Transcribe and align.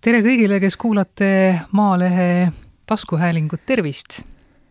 tere 0.00 0.20
kõigile, 0.22 0.60
kes 0.62 0.76
kuulate 0.78 1.28
Maalehe 1.72 2.52
taskuhäälingut, 2.86 3.64
tervist! 3.66 4.22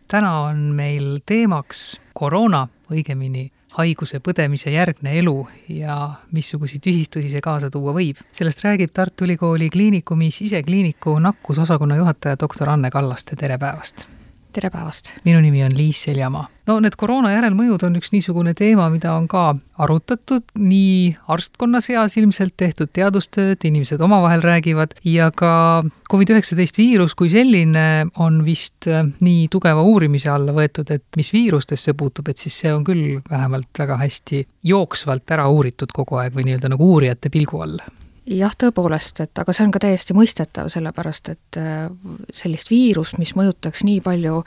täna 0.08 0.30
on 0.48 0.70
meil 0.76 1.18
teemaks 1.28 1.98
koroona, 2.16 2.62
õigemini 2.88 3.50
haiguse 3.76 4.22
põdemise 4.24 4.72
järgne 4.72 5.18
elu 5.20 5.36
ja 5.68 5.98
missuguseid 6.32 6.80
tüsistusi 6.80 7.28
see 7.28 7.44
kaasa 7.44 7.68
tuua 7.70 7.92
võib. 7.92 8.24
sellest 8.32 8.64
räägib 8.64 8.94
Tartu 8.94 9.28
Ülikooli 9.28 9.68
Kliinikumi 9.70 10.30
sisekliiniku 10.30 11.18
nakkusosakonna 11.18 12.00
juhataja 12.00 12.40
doktor 12.40 12.70
Anne 12.72 12.90
Kallaste, 12.90 13.36
tere 13.36 13.58
päevast! 13.58 14.08
Tere 14.52 14.70
päevast! 14.70 15.10
minu 15.24 15.40
nimi 15.40 15.62
on 15.64 15.74
Liis 15.76 16.02
Seljamaa. 16.02 16.46
no 16.66 16.78
need 16.80 16.96
koroona 16.96 17.30
järelmõjud 17.34 17.84
on 17.86 17.98
üks 18.00 18.12
niisugune 18.14 18.54
teema, 18.56 18.88
mida 18.92 19.12
on 19.16 19.28
ka 19.28 19.42
arutatud 19.84 20.44
nii 20.58 21.12
arstkonna 21.34 21.80
seas 21.84 22.16
ilmselt 22.20 22.56
tehtud 22.56 22.92
teadustööd, 22.96 23.60
inimesed 23.68 24.00
omavahel 24.04 24.42
räägivad 24.44 24.96
ja 25.04 25.30
ka 25.34 25.84
Covid-19 26.12 26.80
viirus 26.80 27.14
kui 27.18 27.30
selline 27.32 28.08
on 28.24 28.40
vist 28.46 28.88
äh, 28.88 29.04
nii 29.20 29.46
tugeva 29.52 29.84
uurimise 29.84 30.32
alla 30.32 30.56
võetud, 30.56 30.90
et 30.94 31.20
mis 31.20 31.32
viirustesse 31.32 31.94
puutub, 31.98 32.32
et 32.32 32.40
siis 32.40 32.58
see 32.64 32.74
on 32.74 32.84
küll 32.88 33.20
vähemalt 33.30 33.70
väga 33.78 34.00
hästi 34.00 34.44
jooksvalt 34.72 35.36
ära 35.36 35.48
uuritud 35.52 35.92
kogu 35.94 36.22
aeg 36.22 36.36
või 36.36 36.48
nii-öelda 36.48 36.72
nagu 36.74 36.92
uurijate 36.96 37.32
pilgu 37.32 37.64
all 37.64 37.80
jah, 38.28 38.52
tõepoolest, 38.58 39.22
et 39.24 39.40
aga 39.40 39.54
see 39.54 39.64
on 39.66 39.72
ka 39.74 39.80
täiesti 39.82 40.14
mõistetav, 40.16 40.68
sellepärast 40.72 41.30
et 41.32 41.58
äh, 41.60 41.88
sellist 42.34 42.70
viirust, 42.72 43.18
mis 43.20 43.34
mõjutaks 43.38 43.84
nii 43.88 44.00
palju 44.04 44.42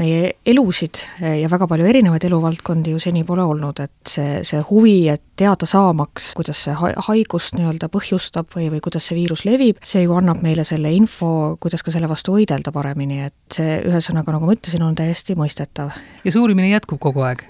meie 0.00 0.36
elusid 0.48 1.02
äh, 1.20 1.40
ja 1.42 1.50
väga 1.52 1.68
palju 1.70 1.88
erinevaid 1.88 2.24
eluvaldkondi 2.28 2.94
ju 2.94 3.02
seni 3.02 3.24
pole 3.28 3.44
olnud, 3.44 3.80
et 3.84 4.12
see, 4.16 4.40
see 4.46 4.62
huvi, 4.70 4.98
et 5.12 5.22
teada 5.36 5.68
saamaks, 5.68 6.30
kuidas 6.36 6.62
see 6.64 6.74
haigust 6.76 7.56
nii-öelda 7.58 7.90
põhjustab 7.92 8.54
või, 8.56 8.70
või 8.72 8.80
kuidas 8.84 9.08
see 9.08 9.18
viirus 9.18 9.44
levib, 9.48 9.82
see 9.84 10.06
ju 10.06 10.16
annab 10.16 10.40
meile 10.44 10.64
selle 10.64 10.92
info, 10.96 11.56
kuidas 11.60 11.84
ka 11.84 11.92
selle 11.92 12.08
vastu 12.08 12.36
võidelda 12.36 12.72
paremini, 12.72 13.20
et 13.28 13.58
see 13.58 13.80
ühesõnaga, 13.84 14.32
nagu 14.32 14.48
ma 14.48 14.56
ütlesin, 14.56 14.84
on 14.86 14.96
täiesti 14.96 15.36
mõistetav. 15.36 15.92
ja 16.24 16.32
see 16.32 16.40
uurimine 16.40 16.70
jätkub 16.72 17.00
kogu 17.02 17.26
aeg? 17.26 17.44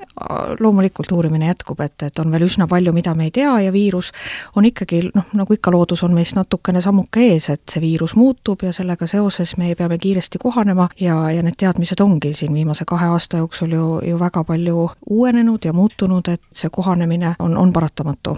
loomulikult 0.60 1.12
uurimine 1.12 1.50
jätkub, 1.50 1.80
et, 1.84 2.02
et 2.08 2.18
on 2.18 2.32
veel 2.32 2.46
üsna 2.48 2.66
palju, 2.70 2.94
mida 2.96 3.12
me 3.14 3.28
ei 3.28 3.34
tea 3.34 3.52
ja 3.66 3.72
viirus 3.72 4.10
on 4.56 4.64
ikkagi 4.64 5.02
noh, 5.14 5.28
nagu 5.36 5.54
ikka 5.54 5.70
loodus 5.76 6.02
on 6.06 6.14
meist 6.16 6.36
natukene 6.38 6.80
sammuke 6.84 7.22
ees, 7.32 7.50
et 7.52 7.62
see 7.70 7.82
viirus 7.84 8.16
muutub 8.16 8.64
ja 8.66 8.72
sellega 8.76 9.08
seoses 9.10 9.56
me 9.60 9.74
peame 9.78 9.98
kiiresti 10.02 10.40
kohanema 10.42 10.88
ja, 11.00 11.18
ja 11.34 11.44
need 11.44 11.58
teadmised 11.60 12.00
ongi 12.04 12.32
siin 12.36 12.54
viimase 12.56 12.88
kahe 12.88 13.10
aasta 13.12 13.42
jooksul 13.42 13.74
ju, 13.76 13.88
ju 14.06 14.20
väga 14.20 14.44
palju 14.44 14.90
uuenenud 15.06 15.64
ja 15.64 15.74
muutunud, 15.76 16.28
et 16.32 16.42
see 16.54 16.72
kohanemine 16.72 17.34
on, 17.38 17.56
on 17.56 17.72
paratamatu. 17.72 18.36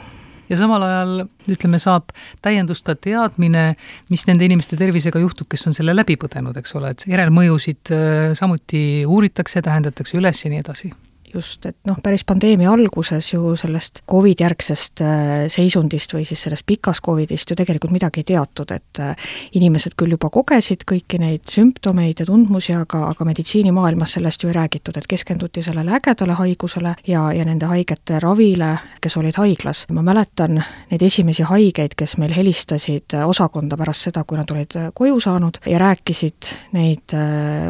Ja 0.48 0.56
samal 0.56 0.82
ajal 0.82 1.26
ütleme, 1.52 1.76
saab 1.82 2.14
täiendust 2.42 2.86
ka 2.86 2.94
teadmine, 2.96 3.74
mis 4.08 4.24
nende 4.28 4.46
inimeste 4.48 4.78
tervisega 4.80 5.20
juhtub, 5.20 5.48
kes 5.52 5.68
on 5.68 5.76
selle 5.76 5.92
läbi 5.96 6.16
põdenud, 6.20 6.56
eks 6.56 6.72
ole, 6.78 6.94
et 6.94 7.04
järelmõjusid 7.10 7.92
äh, 7.92 8.14
samuti 8.38 8.80
uuritakse, 9.06 9.62
tähendatakse 9.64 10.16
üles 10.20 10.44
ja 10.44 10.52
nii 10.54 10.64
edasi 10.64 10.94
just, 11.34 11.66
et 11.66 11.76
noh, 11.88 11.98
päris 12.02 12.24
pandeemia 12.26 12.70
alguses 12.72 13.32
ju 13.32 13.54
sellest 13.58 14.02
Covid 14.08 14.40
järgsest 14.42 15.02
äh, 15.04 15.46
seisundist 15.52 16.12
või 16.14 16.24
siis 16.28 16.42
sellest 16.46 16.66
pikast 16.68 17.02
Covidist 17.04 17.50
ju 17.50 17.56
tegelikult 17.58 17.92
midagi 17.94 18.22
ei 18.22 18.28
teatud, 18.32 18.70
et 18.74 19.00
äh, 19.02 19.28
inimesed 19.58 19.96
küll 19.98 20.14
juba 20.16 20.30
kogesid 20.32 20.84
kõiki 20.88 21.20
neid 21.22 21.48
sümptomeid 21.50 22.22
ja 22.22 22.26
tundmusi, 22.28 22.74
aga, 22.76 23.04
aga 23.12 23.26
meditsiinimaailmas 23.28 24.16
sellest 24.18 24.44
ju 24.44 24.52
ei 24.52 24.56
räägitud, 24.56 24.96
et 24.98 25.08
keskenduti 25.10 25.62
sellele 25.64 25.94
ägedale 25.98 26.36
haigusele 26.38 26.94
ja, 27.08 27.26
ja 27.34 27.46
nende 27.48 27.70
haigete 27.70 28.20
ravile, 28.24 28.74
kes 29.04 29.18
olid 29.20 29.38
haiglas. 29.40 29.84
ma 29.92 30.02
mäletan 30.02 30.62
neid 30.90 31.02
esimesi 31.02 31.46
haigeid, 31.48 31.96
kes 31.98 32.16
meil 32.22 32.34
helistasid 32.36 33.18
äh, 33.18 33.26
osakonda 33.28 33.76
pärast 33.76 34.08
seda, 34.08 34.24
kui 34.24 34.38
nad 34.38 34.50
olid 34.54 34.78
koju 34.94 35.20
saanud 35.20 35.60
ja 35.66 35.78
rääkisid 35.82 36.54
neid 36.72 37.12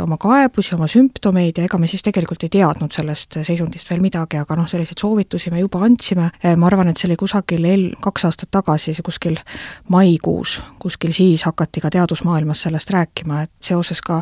oma 0.02 0.16
kaebusi, 0.20 0.74
oma 0.74 0.88
sümptomeid 0.90 1.58
ja 1.58 1.64
ega 1.66 1.78
me 1.78 1.88
siis 1.90 2.02
tegelikult 2.04 2.44
ei 2.46 2.52
teadnud 2.58 2.92
sellest 2.94 3.38
seisundist 3.48 3.90
veel 3.90 4.02
midagi, 4.04 4.38
aga 4.40 4.56
noh, 4.58 4.68
selliseid 4.68 5.00
soovitusi 5.00 5.52
me 5.52 5.62
juba 5.62 5.80
andsime, 5.86 6.30
eh, 6.42 6.56
ma 6.56 6.68
arvan, 6.68 6.90
et 6.90 7.00
see 7.00 7.08
oli 7.08 7.16
kusagil 7.20 7.64
eel-, 7.68 7.90
kaks 8.04 8.26
aastat 8.28 8.50
tagasi, 8.54 8.94
kuskil 9.04 9.38
maikuus, 9.92 10.58
kuskil 10.82 11.14
siis 11.16 11.44
hakati 11.48 11.82
ka 11.84 11.90
teadusmaailmas 11.94 12.64
sellest 12.66 12.90
rääkima, 12.94 13.42
et 13.46 13.52
seoses 13.70 14.02
ka 14.04 14.20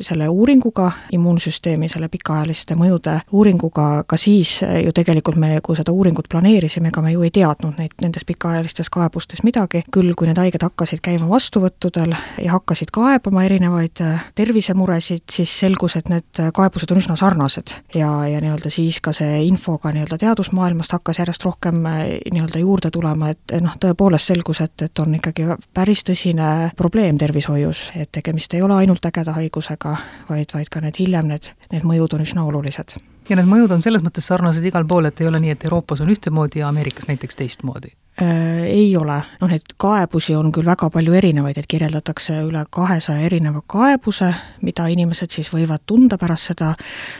selle 0.00 0.28
uuringuga, 0.28 0.90
immuunsüsteemi 1.14 1.88
selle 1.92 2.08
pikaajaliste 2.12 2.76
mõjude 2.78 3.18
uuringuga, 3.32 4.04
ka 4.08 4.18
siis 4.20 4.56
ju 4.62 4.92
tegelikult 4.94 5.38
me, 5.40 5.58
kui 5.64 5.76
seda 5.78 5.92
uuringut 5.92 6.28
planeerisime, 6.32 6.90
ega 6.92 7.02
me 7.04 7.14
ju 7.14 7.24
ei 7.26 7.32
teadnud 7.34 7.78
neid, 7.80 7.96
nendes 8.02 8.26
pikaajalistes 8.28 8.90
kaebustes 8.94 9.44
midagi, 9.46 9.84
küll 9.94 10.14
kui 10.16 10.30
need 10.30 10.40
haiged 10.40 10.64
hakkasid 10.64 11.02
käima 11.04 11.28
vastuvõttudel 11.30 12.14
ja 12.42 12.54
hakkasid 12.56 12.94
kaebama 12.94 13.44
erinevaid 13.48 14.04
eh, 14.04 14.26
tervisemuresid, 14.38 15.26
siis 15.30 15.52
selgus, 15.64 15.98
et 15.98 16.10
need 16.12 16.44
kaebused 16.54 16.90
on 16.94 17.02
üsna 17.02 17.16
sarnased. 17.18 17.74
Ja, 17.94 18.10
ja 18.28 18.40
nii-öelda 18.40 18.53
nii-öelda 18.54 18.70
siis 18.70 19.00
ka 19.02 19.12
see 19.12 19.44
info 19.48 19.78
ka 19.78 19.90
nii-öelda 19.92 20.18
teadusmaailmast 20.18 20.92
hakkas 20.92 21.18
järjest 21.18 21.44
rohkem 21.44 21.86
äh, 21.86 22.02
nii-öelda 22.32 22.58
juurde 22.62 22.90
tulema, 22.94 23.30
et 23.34 23.56
noh, 23.60 23.74
tõepoolest 23.80 24.30
selgus, 24.30 24.60
et, 24.60 24.86
et 24.86 25.02
on 25.02 25.14
ikkagi 25.18 25.48
päris 25.74 26.04
tõsine 26.06 26.70
probleem 26.76 27.18
tervishoius, 27.18 27.90
et 27.96 28.12
tegemist 28.12 28.54
ei 28.54 28.62
ole 28.62 28.78
ainult 28.84 29.04
ägeda 29.06 29.34
haigusega, 29.34 29.96
vaid, 30.30 30.54
vaid 30.54 30.70
ka 30.70 30.84
need 30.84 31.00
hiljem 31.02 31.28
need, 31.32 31.50
need 31.72 31.84
mõjud 31.88 32.14
on 32.14 32.24
üsna 32.26 32.46
olulised 32.46 32.96
ja 33.28 33.36
need 33.36 33.48
mõjud 33.48 33.72
on 33.72 33.82
selles 33.82 34.02
mõttes 34.04 34.26
sarnased 34.28 34.64
igal 34.64 34.86
pool, 34.86 35.08
et 35.08 35.20
ei 35.20 35.28
ole 35.28 35.40
nii, 35.40 35.56
et 35.56 35.64
Euroopas 35.64 36.04
on 36.04 36.12
ühtemoodi 36.12 36.60
ja 36.60 36.68
Ameerikas 36.68 37.08
näiteks 37.08 37.40
teistmoodi? 37.40 37.94
Äh, 38.22 38.62
ei 38.64 38.96
ole, 38.96 39.16
noh 39.40 39.50
neid 39.50 39.72
kaebusi 39.74 40.36
on 40.38 40.52
küll 40.54 40.68
väga 40.68 40.86
palju 40.94 41.16
erinevaid, 41.18 41.56
et 41.58 41.66
kirjeldatakse 41.66 42.36
üle 42.46 42.60
kahesaja 42.70 43.24
erineva 43.26 43.58
kaebuse, 43.66 44.28
mida 44.62 44.84
inimesed 44.86 45.34
siis 45.34 45.48
võivad 45.50 45.82
tunda 45.82 46.14
pärast 46.20 46.52
seda, 46.52 46.68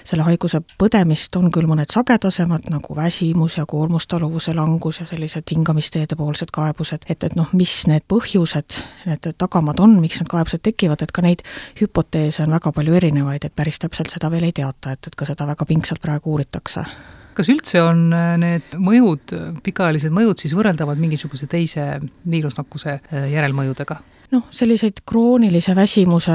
selle 0.06 0.22
haiguse 0.28 0.60
põdemist, 0.78 1.34
on 1.40 1.50
küll 1.50 1.66
mõned 1.66 1.90
sagedasemad, 1.90 2.68
nagu 2.70 2.94
väsimus 2.94 3.56
ja 3.58 3.64
koormustaluvuse 3.66 4.54
langus 4.54 5.00
ja 5.02 5.08
sellised 5.10 5.50
hingamisteede 5.50 6.14
poolsed 6.20 6.54
kaebused, 6.54 7.10
et, 7.10 7.26
et 7.26 7.34
noh, 7.34 7.50
mis 7.58 7.74
need 7.90 8.06
põhjused, 8.06 8.78
need 9.10 9.28
tagamad 9.34 9.82
on, 9.82 9.98
miks 9.98 10.22
need 10.22 10.30
kaebused 10.30 10.62
tekivad, 10.62 11.02
et 11.02 11.10
ka 11.10 11.26
neid 11.26 11.42
hüpoteese 11.82 12.46
on 12.46 12.54
väga 12.54 12.70
palju 12.78 12.94
erinevaid, 13.02 13.50
et 13.50 13.56
päris 13.58 13.82
täpselt 13.82 14.14
seda 14.14 14.30
veel 14.30 14.46
ei 14.46 14.54
teata, 14.62 14.94
et, 14.94 15.10
et 15.10 15.18
ka 15.18 15.26
seda 15.26 15.50
väga 15.50 15.66
pingsalt 15.66 16.06
praegu 16.06 16.36
uuritakse 16.38 16.86
kas 17.34 17.50
üldse 17.52 17.82
on 17.84 18.08
äh, 18.14 18.34
need 18.40 18.74
mõjud, 18.80 19.36
pikaajalised 19.64 20.14
mõjud 20.14 20.42
siis 20.42 20.54
võrreldavad 20.56 21.00
mingisuguse 21.00 21.48
teise 21.50 21.98
viirusnakkuse 22.30 22.98
äh, 22.98 23.30
järelmõjudega? 23.34 24.00
noh, 24.34 24.46
selliseid 24.50 25.04
kroonilise 25.06 25.74
väsimuse 25.76 26.32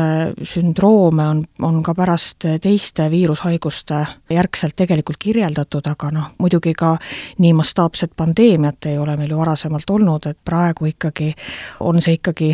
sündroome 0.48 1.26
on, 1.28 1.42
on 1.66 1.82
ka 1.84 1.94
pärast 1.98 2.46
teiste 2.64 3.10
viirushaiguste 3.12 3.98
järgselt 4.32 4.78
tegelikult 4.80 5.20
kirjeldatud, 5.20 5.88
aga 5.90 6.12
noh, 6.16 6.30
muidugi 6.40 6.74
ka 6.78 6.94
nii 7.44 7.54
mastaapset 7.58 8.14
pandeemiat 8.16 8.88
ei 8.92 8.98
ole 9.02 9.18
meil 9.20 9.34
ju 9.34 9.42
varasemalt 9.42 9.90
olnud, 9.90 10.30
et 10.32 10.40
praegu 10.46 10.88
ikkagi 10.94 11.34
on 11.84 12.02
see 12.02 12.20
ikkagi 12.20 12.54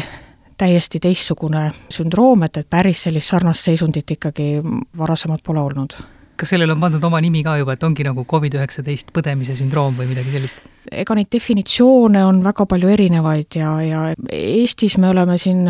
täiesti 0.57 1.01
teistsugune 1.03 1.67
sündroom, 1.91 2.47
et, 2.47 2.57
et 2.57 2.69
päris 2.69 3.06
sellist 3.06 3.33
sarnast 3.33 3.67
seisundit 3.67 4.17
ikkagi 4.17 4.53
varasemalt 4.97 5.44
pole 5.44 5.62
olnud 5.62 5.97
kas 6.35 6.53
sellele 6.53 6.75
on 6.75 6.81
pandud 6.84 7.03
oma 7.07 7.22
nimi 7.23 7.44
ka 7.44 7.57
juba, 7.59 7.75
et 7.75 7.84
ongi 7.84 8.06
nagu 8.07 8.25
Covid-19 8.31 9.13
põdemise 9.16 9.56
sündroom 9.57 10.00
või 10.00 10.09
midagi 10.12 10.34
sellist? 10.35 10.63
ega 10.91 11.16
neid 11.18 11.31
definitsioone 11.34 12.22
on 12.25 12.44
väga 12.46 12.68
palju 12.69 12.91
erinevaid 12.94 13.57
ja, 13.57 13.72
ja 13.81 14.01
Eestis 14.29 15.00
me 15.01 15.09
oleme 15.09 15.38
siin 15.41 15.66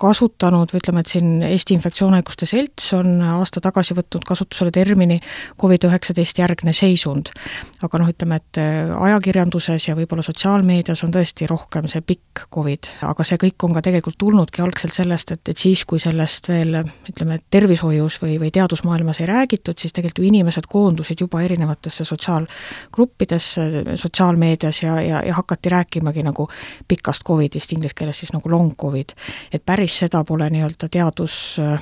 kasutanud 0.00 0.72
või 0.72 0.80
ütleme, 0.80 1.02
et 1.04 1.12
siin 1.12 1.42
Eesti 1.44 1.76
Infektsioonhaiguste 1.76 2.48
Selts 2.48 2.90
on 2.96 3.20
aasta 3.36 3.60
tagasi 3.64 3.94
võtnud 3.98 4.24
kasutusele 4.28 4.72
termini 4.74 5.18
Covid-19 5.60 6.40
järgne 6.40 6.72
seisund. 6.76 7.32
aga 7.82 8.00
noh, 8.00 8.08
ütleme, 8.12 8.36
et 8.40 8.60
äh, 8.60 8.90
ajakirjanduses 9.08 9.88
ja 9.88 9.96
võib-olla 9.98 10.24
sotsiaalmeedias 10.24 11.04
on 11.04 11.12
tõesti 11.14 11.48
rohkem 11.48 11.88
see 11.88 12.02
pikk 12.04 12.46
Covid, 12.54 12.90
aga 13.08 13.24
see 13.26 13.40
kõik 13.40 13.66
on 13.66 13.76
ka 13.76 13.82
tegelikult 13.84 14.18
tulnudki 14.20 14.64
algselt 14.64 14.96
sellest, 14.96 15.32
et, 15.36 15.52
et 15.52 15.60
siis, 15.60 15.84
kui 15.88 16.00
sellest 16.02 16.48
veel 16.48 16.80
ütleme, 16.82 17.40
tervishoius 17.50 18.20
või, 18.22 18.38
või 18.40 18.52
teadusmaailmas 18.54 19.20
ei 19.20 19.28
räägitud, 19.30 19.78
siis 19.80 19.96
tegelikult 19.96 20.24
ju 20.24 20.28
inimesed 20.30 20.68
koondusid 20.70 21.24
juba 21.24 21.42
erinevatesse 21.44 22.04
sotsiaalgruppidesse, 22.08 23.96
sotsiaalmeedias 24.00 24.82
ja, 24.84 24.96
ja, 25.04 25.22
ja 25.26 25.36
hakati 25.36 25.72
rääkimagi 25.72 26.24
nagu 26.26 26.48
pikast 26.88 27.24
Covidist, 27.28 27.72
inglise 27.72 27.96
keeles 27.96 28.20
siis 28.22 28.32
nagu 28.36 28.50
long 28.50 28.72
Covid. 28.80 29.16
et 29.52 29.64
päris 29.66 29.89
päris 29.90 29.98
seda 29.98 30.24
pole 30.24 30.46
nii-öelda 30.50 30.88
teadus 30.88 31.58
äh, 31.58 31.80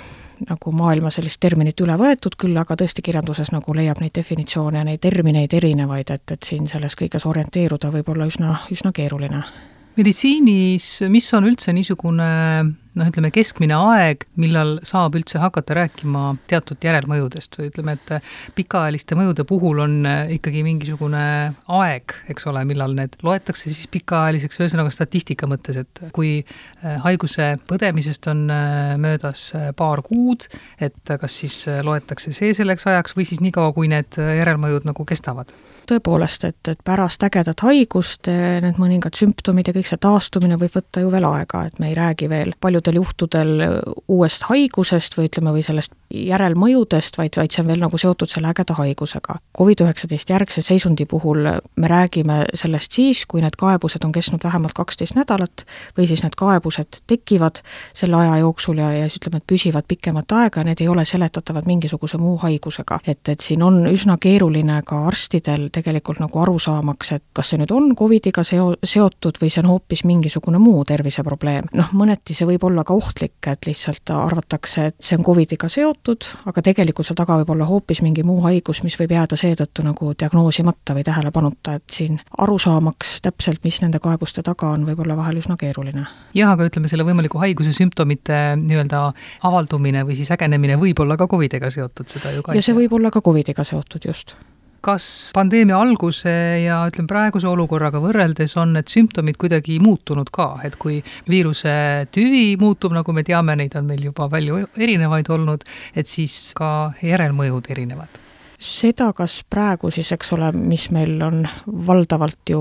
nagu 0.49 0.72
maailma 0.72 1.10
sellist 1.10 1.40
terminit 1.40 1.81
üle 1.81 1.96
võetud, 1.99 2.37
küll 2.38 2.56
aga 2.56 2.76
tõesti 2.78 3.02
kirjanduses 3.05 3.50
nagu 3.52 3.75
leiab 3.75 4.00
neid 4.00 4.14
definitsioone 4.14 4.78
ja 4.78 4.84
neid 4.84 5.00
termineid 5.00 5.52
erinevaid, 5.52 6.10
et, 6.10 6.32
et 6.32 6.43
siin 6.43 6.69
selles 6.69 6.96
kõiges 6.96 7.26
orienteeruda 7.26 7.90
võib 7.93 8.08
olla 8.08 8.26
üsna, 8.26 8.62
üsna 8.72 8.93
keeruline. 8.93 9.43
meditsiinis, 9.96 11.02
mis 11.10 11.28
on 11.34 11.44
üldse 11.50 11.72
niisugune 11.72 12.31
noh, 12.98 13.08
ütleme 13.10 13.30
keskmine 13.34 13.76
aeg, 13.78 14.26
millal 14.40 14.76
saab 14.86 15.16
üldse 15.18 15.40
hakata 15.42 15.76
rääkima 15.78 16.24
teatud 16.50 16.82
järelmõjudest 16.84 17.58
või 17.58 17.70
ütleme, 17.70 17.96
et 17.98 18.28
pikaajaliste 18.58 19.18
mõjude 19.18 19.46
puhul 19.48 19.82
on 19.84 19.96
ikkagi 20.34 20.64
mingisugune 20.66 21.24
aeg, 21.78 22.16
eks 22.32 22.48
ole, 22.50 22.64
millal 22.68 22.96
need 22.98 23.18
loetakse 23.26 23.70
siis 23.70 23.86
pikaajaliseks, 23.92 24.60
ühesõnaga 24.62 24.92
statistika 24.94 25.48
mõttes, 25.50 25.80
et 25.84 26.04
kui 26.16 26.38
äh, 26.42 26.98
haiguse 27.04 27.54
põdemisest 27.70 28.30
on 28.32 28.46
möödas 29.00 29.48
paar 29.78 30.02
kuud, 30.06 30.48
et 30.82 31.16
kas 31.20 31.40
siis 31.42 31.62
loetakse 31.84 32.34
see 32.36 32.54
selleks 32.56 32.86
ajaks 32.88 33.16
või 33.16 33.28
siis 33.28 33.42
niikaua, 33.44 33.74
kui 33.76 33.90
need 33.90 34.18
järelmõjud 34.18 34.88
nagu 34.88 35.06
kestavad? 35.08 35.52
Tõepoolest, 35.88 36.44
et, 36.49 36.61
et 36.70 36.81
pärast 36.85 37.23
ägedat 37.26 37.64
haigust 37.67 38.29
need 38.29 38.81
mõningad 38.81 39.17
sümptomid 39.19 39.70
ja 39.70 39.75
kõik 39.76 39.88
see 39.90 40.00
taastumine 40.02 40.58
võib 40.61 40.76
võtta 40.76 41.02
ju 41.02 41.12
veel 41.12 41.26
aega, 41.29 41.64
et 41.69 41.79
me 41.82 41.90
ei 41.90 41.96
räägi 41.99 42.29
veel 42.31 42.55
paljudel 42.61 43.00
juhtudel 43.00 43.64
uuest 44.08 44.49
haigusest 44.50 45.19
või 45.19 45.31
ütleme, 45.31 45.55
või 45.56 45.64
sellest 45.67 45.94
järelmõjudest, 46.14 47.19
vaid, 47.19 47.37
vaid 47.37 47.52
see 47.52 47.62
on 47.62 47.69
veel 47.69 47.82
nagu 47.82 47.99
seotud 48.00 48.31
selle 48.31 48.49
ägeda 48.49 48.75
haigusega. 48.78 49.38
Covid-19 49.58 50.32
järgse 50.32 50.62
seisundi 50.62 51.05
puhul 51.06 51.44
me 51.76 51.88
räägime 51.88 52.44
sellest 52.55 52.93
siis, 52.96 53.25
kui 53.28 53.43
need 53.44 53.58
kaebused 53.58 54.05
on 54.05 54.12
kestnud 54.12 54.44
vähemalt 54.44 54.72
kaksteist 54.76 55.16
nädalat 55.19 55.64
või 55.99 56.08
siis 56.08 56.22
need 56.25 56.37
kaebused 56.38 57.02
tekivad 57.06 57.60
selle 57.96 58.16
aja 58.16 58.38
jooksul 58.43 58.81
ja, 58.81 58.93
ja 58.93 59.08
siis 59.08 59.20
ütleme, 59.20 59.43
et 59.43 59.49
püsivad 59.52 59.88
pikemat 59.88 60.32
aega 60.32 60.62
ja 60.62 60.69
need 60.70 60.81
ei 60.81 60.88
ole 60.88 61.05
seletatavad 61.05 61.69
mingisuguse 61.69 62.19
muu 62.19 62.37
haigusega. 62.40 63.00
et, 63.06 63.28
et 63.28 63.40
siin 63.44 63.62
on 63.62 63.84
üsna 63.90 64.16
keeruline 64.20 64.81
ka 64.87 65.02
arstidel 65.11 65.69
tegelikult 65.72 66.22
nagu 66.25 66.40
aru 66.40 66.58
saamaks, 66.62 67.12
et 67.12 67.25
kas 67.37 67.52
see 67.52 67.61
nüüd 67.61 67.75
on 67.75 67.93
Covidiga 67.99 68.44
seo-, 68.46 68.76
seotud 68.84 69.40
või 69.43 69.52
see 69.52 69.62
on 69.64 69.70
hoopis 69.75 70.04
mingisugune 70.08 70.58
muu 70.62 70.84
terviseprobleem. 70.88 71.69
noh, 71.76 71.93
mõneti 71.93 72.37
see 72.37 72.49
võib 72.49 72.64
olla 72.64 72.84
ka 72.84 72.96
ohtlik, 72.96 73.37
et 73.46 73.69
lihtsalt 73.69 74.11
arvatakse, 74.14 74.88
et 74.93 74.96
see 75.00 75.19
on 75.19 75.26
Covidiga 75.26 75.69
seotud, 75.69 75.97
aga 76.48 76.62
tegelikult 76.64 77.06
seal 77.06 77.18
taga 77.18 77.38
võib 77.40 77.52
olla 77.54 77.66
hoopis 77.68 78.02
mingi 78.04 78.24
muu 78.26 78.40
haigus, 78.44 78.82
mis 78.86 78.96
võib 79.00 79.14
jääda 79.16 79.38
seetõttu 79.38 79.84
nagu 79.86 80.12
diagnoosimata 80.18 80.96
või 80.96 81.04
tähelepanuta, 81.06 81.78
et 81.78 81.96
siin 81.98 82.18
aru 82.38 82.58
saamaks 82.62 83.18
täpselt, 83.24 83.62
mis 83.64 83.80
nende 83.84 84.00
kaebuste 84.02 84.42
taga 84.46 84.72
on, 84.76 84.86
võib 84.88 85.02
olla 85.04 85.16
vahel 85.18 85.40
üsna 85.42 85.56
keeruline. 85.60 86.06
jah, 86.34 86.52
aga 86.52 86.68
ütleme, 86.68 86.90
selle 86.90 87.06
võimaliku 87.08 87.40
haiguse 87.42 87.72
sümptomite 87.76 88.56
nii-öelda 88.60 89.02
avaldumine 89.48 90.04
või 90.08 90.18
siis 90.18 90.30
ägenemine 90.34 90.78
võib 90.80 91.00
olla 91.04 91.16
ka 91.16 91.28
Covidiga 91.30 91.70
seotud, 91.70 92.08
seda 92.08 92.32
ju 92.34 92.42
ka 92.46 92.56
ja 92.56 92.64
see 92.64 92.76
võib 92.76 92.96
olla 92.98 93.12
ka 93.14 93.24
Covidiga 93.24 93.66
seotud, 93.66 94.08
just 94.08 94.36
kas 94.84 95.06
pandeemia 95.36 95.78
alguse 95.80 96.30
ja 96.64 96.80
ütleme, 96.88 97.08
praeguse 97.10 97.48
olukorraga 97.50 98.00
võrreldes 98.02 98.54
on 98.60 98.76
need 98.76 98.92
sümptomid 98.92 99.38
kuidagi 99.40 99.80
muutunud 99.82 100.30
ka, 100.34 100.52
et 100.66 100.78
kui 100.80 101.00
viiruse 101.28 101.75
tüvi 102.14 102.54
muutub, 102.60 102.94
nagu 102.96 103.14
me 103.16 103.26
teame, 103.26 103.58
neid 103.58 103.76
on 103.78 103.90
meil 103.90 104.08
juba 104.10 104.30
palju 104.30 104.62
erinevaid 104.78 105.34
olnud, 105.34 105.66
et 105.98 106.08
siis 106.10 106.54
ka 106.58 106.94
järelmõjud 107.02 107.70
erinevad 107.75 108.27
seda, 108.58 109.12
kas 109.14 109.38
praegu 109.46 109.90
siis, 109.94 110.10
eks 110.14 110.32
ole, 110.34 110.50
mis 110.58 110.88
meil 110.94 111.20
on 111.22 111.44
valdavalt 111.87 112.50
ju 112.50 112.60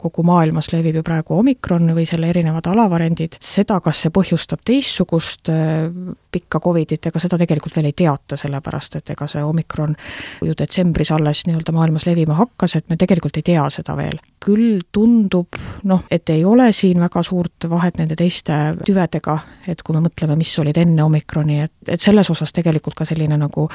kogu 0.00 0.24
maailmas 0.26 0.72
levib 0.72 0.98
ju 0.98 1.04
praegu 1.06 1.36
omikron 1.38 1.92
või 1.94 2.06
selle 2.08 2.30
erinevad 2.32 2.66
alavariandid, 2.66 3.38
seda, 3.42 3.78
kas 3.84 4.00
see 4.02 4.14
põhjustab 4.14 4.64
teistsugust 4.66 5.50
äh, 5.52 5.86
pikka 6.34 6.60
Covidit, 6.60 7.06
ega 7.06 7.22
seda 7.22 7.38
tegelikult 7.38 7.78
veel 7.78 7.90
ei 7.92 7.96
teata, 7.96 8.38
sellepärast 8.40 8.98
et 8.98 9.14
ega 9.14 9.28
see 9.30 9.44
omikron 9.46 9.94
ju 10.42 10.56
detsembris 10.58 11.12
alles 11.14 11.44
nii-öelda 11.46 11.74
maailmas 11.76 12.08
levima 12.08 12.34
hakkas, 12.40 12.76
et 12.80 12.90
me 12.90 12.98
tegelikult 12.98 13.38
ei 13.38 13.46
tea 13.46 13.68
seda 13.70 13.94
veel. 13.96 14.18
küll 14.42 14.82
tundub 14.92 15.56
noh, 15.88 16.02
et 16.10 16.30
ei 16.30 16.44
ole 16.44 16.68
siin 16.76 17.00
väga 17.02 17.22
suurt 17.26 17.66
vahet 17.70 17.98
nende 17.98 18.18
teiste 18.18 18.54
tüvedega, 18.86 19.38
et 19.66 19.82
kui 19.82 19.94
me 19.96 20.02
mõtleme, 20.04 20.36
mis 20.38 20.52
olid 20.58 20.76
enne 20.78 21.06
omikroni, 21.06 21.60
et, 21.64 21.74
et 21.88 22.02
selles 22.02 22.30
osas 22.30 22.52
tegelikult 22.54 22.98
ka 22.98 23.06
selline 23.08 23.38
nagu 23.38 23.68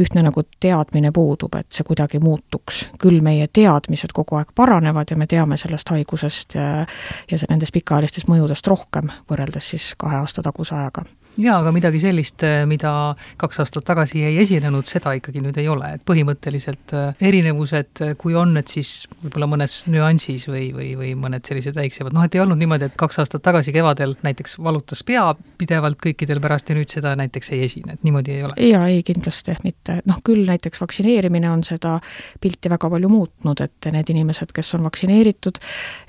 ühtne 0.00 0.22
nagu 0.24 0.44
teadmine 0.60 1.13
puudub, 1.14 1.54
et 1.58 1.70
see 1.72 1.86
kuidagi 1.86 2.20
muutuks. 2.22 2.84
küll 2.98 3.22
meie 3.24 3.46
teadmised 3.46 4.12
kogu 4.14 4.38
aeg 4.40 4.54
paranevad 4.54 5.10
ja 5.10 5.16
me 5.16 5.26
teame 5.30 5.56
sellest 5.60 5.90
haigusest 5.94 6.58
ja, 6.58 6.86
ja 7.30 7.42
nendest 7.48 7.74
pikaajalistest 7.74 8.30
mõjudest 8.30 8.66
rohkem, 8.70 9.12
võrreldes 9.30 9.74
siis 9.74 9.92
kahe 9.98 10.22
aasta 10.22 10.42
taguse 10.42 10.74
ajaga 10.74 11.04
jaa, 11.40 11.56
aga 11.60 11.72
midagi 11.74 12.00
sellist, 12.02 12.42
eh, 12.46 12.62
mida 12.68 12.92
kaks 13.40 13.60
aastat 13.62 13.86
tagasi 13.86 14.22
ei 14.26 14.38
esinenud, 14.42 14.86
seda 14.88 15.14
ikkagi 15.18 15.42
nüüd 15.44 15.58
ei 15.60 15.68
ole, 15.70 15.94
et 15.96 16.04
põhimõtteliselt 16.06 16.94
eh, 16.94 17.24
erinevused, 17.30 18.02
eh, 18.04 18.14
kui 18.20 18.36
on, 18.38 18.56
et 18.60 18.70
siis 18.70 18.92
võib-olla 19.22 19.48
mõnes 19.50 19.76
nüansis 19.90 20.46
või, 20.50 20.68
või, 20.76 20.92
või 20.98 21.14
mõned 21.18 21.46
sellised 21.46 21.76
väiksemad, 21.78 22.14
noh 22.14 22.26
et 22.26 22.36
ei 22.36 22.42
olnud 22.44 22.60
niimoodi, 22.60 22.90
et 22.90 22.98
kaks 23.00 23.20
aastat 23.22 23.44
tagasi 23.44 23.74
kevadel 23.74 24.16
näiteks 24.26 24.58
valutas 24.62 25.02
pea 25.06 25.26
pidevalt 25.58 25.98
kõikidel 26.02 26.42
pärast 26.44 26.70
ja 26.70 26.78
nüüd 26.78 26.92
seda 26.92 27.14
näiteks 27.18 27.52
ei 27.56 27.64
esine, 27.66 27.98
et 27.98 28.06
niimoodi 28.06 28.36
ei 28.36 28.46
ole? 28.46 28.58
jaa, 28.70 28.86
ei 28.90 29.02
kindlasti 29.06 29.58
mitte, 29.66 30.00
noh 30.08 30.22
küll 30.24 30.46
näiteks 30.48 30.82
vaktsineerimine 30.82 31.50
on 31.50 31.66
seda 31.66 31.98
pilti 32.40 32.70
väga 32.72 32.90
palju 32.90 33.10
muutnud, 33.10 33.64
et 33.64 33.92
need 33.94 34.14
inimesed, 34.14 34.54
kes 34.54 34.74
on 34.78 34.86
vaktsineeritud, 34.86 35.60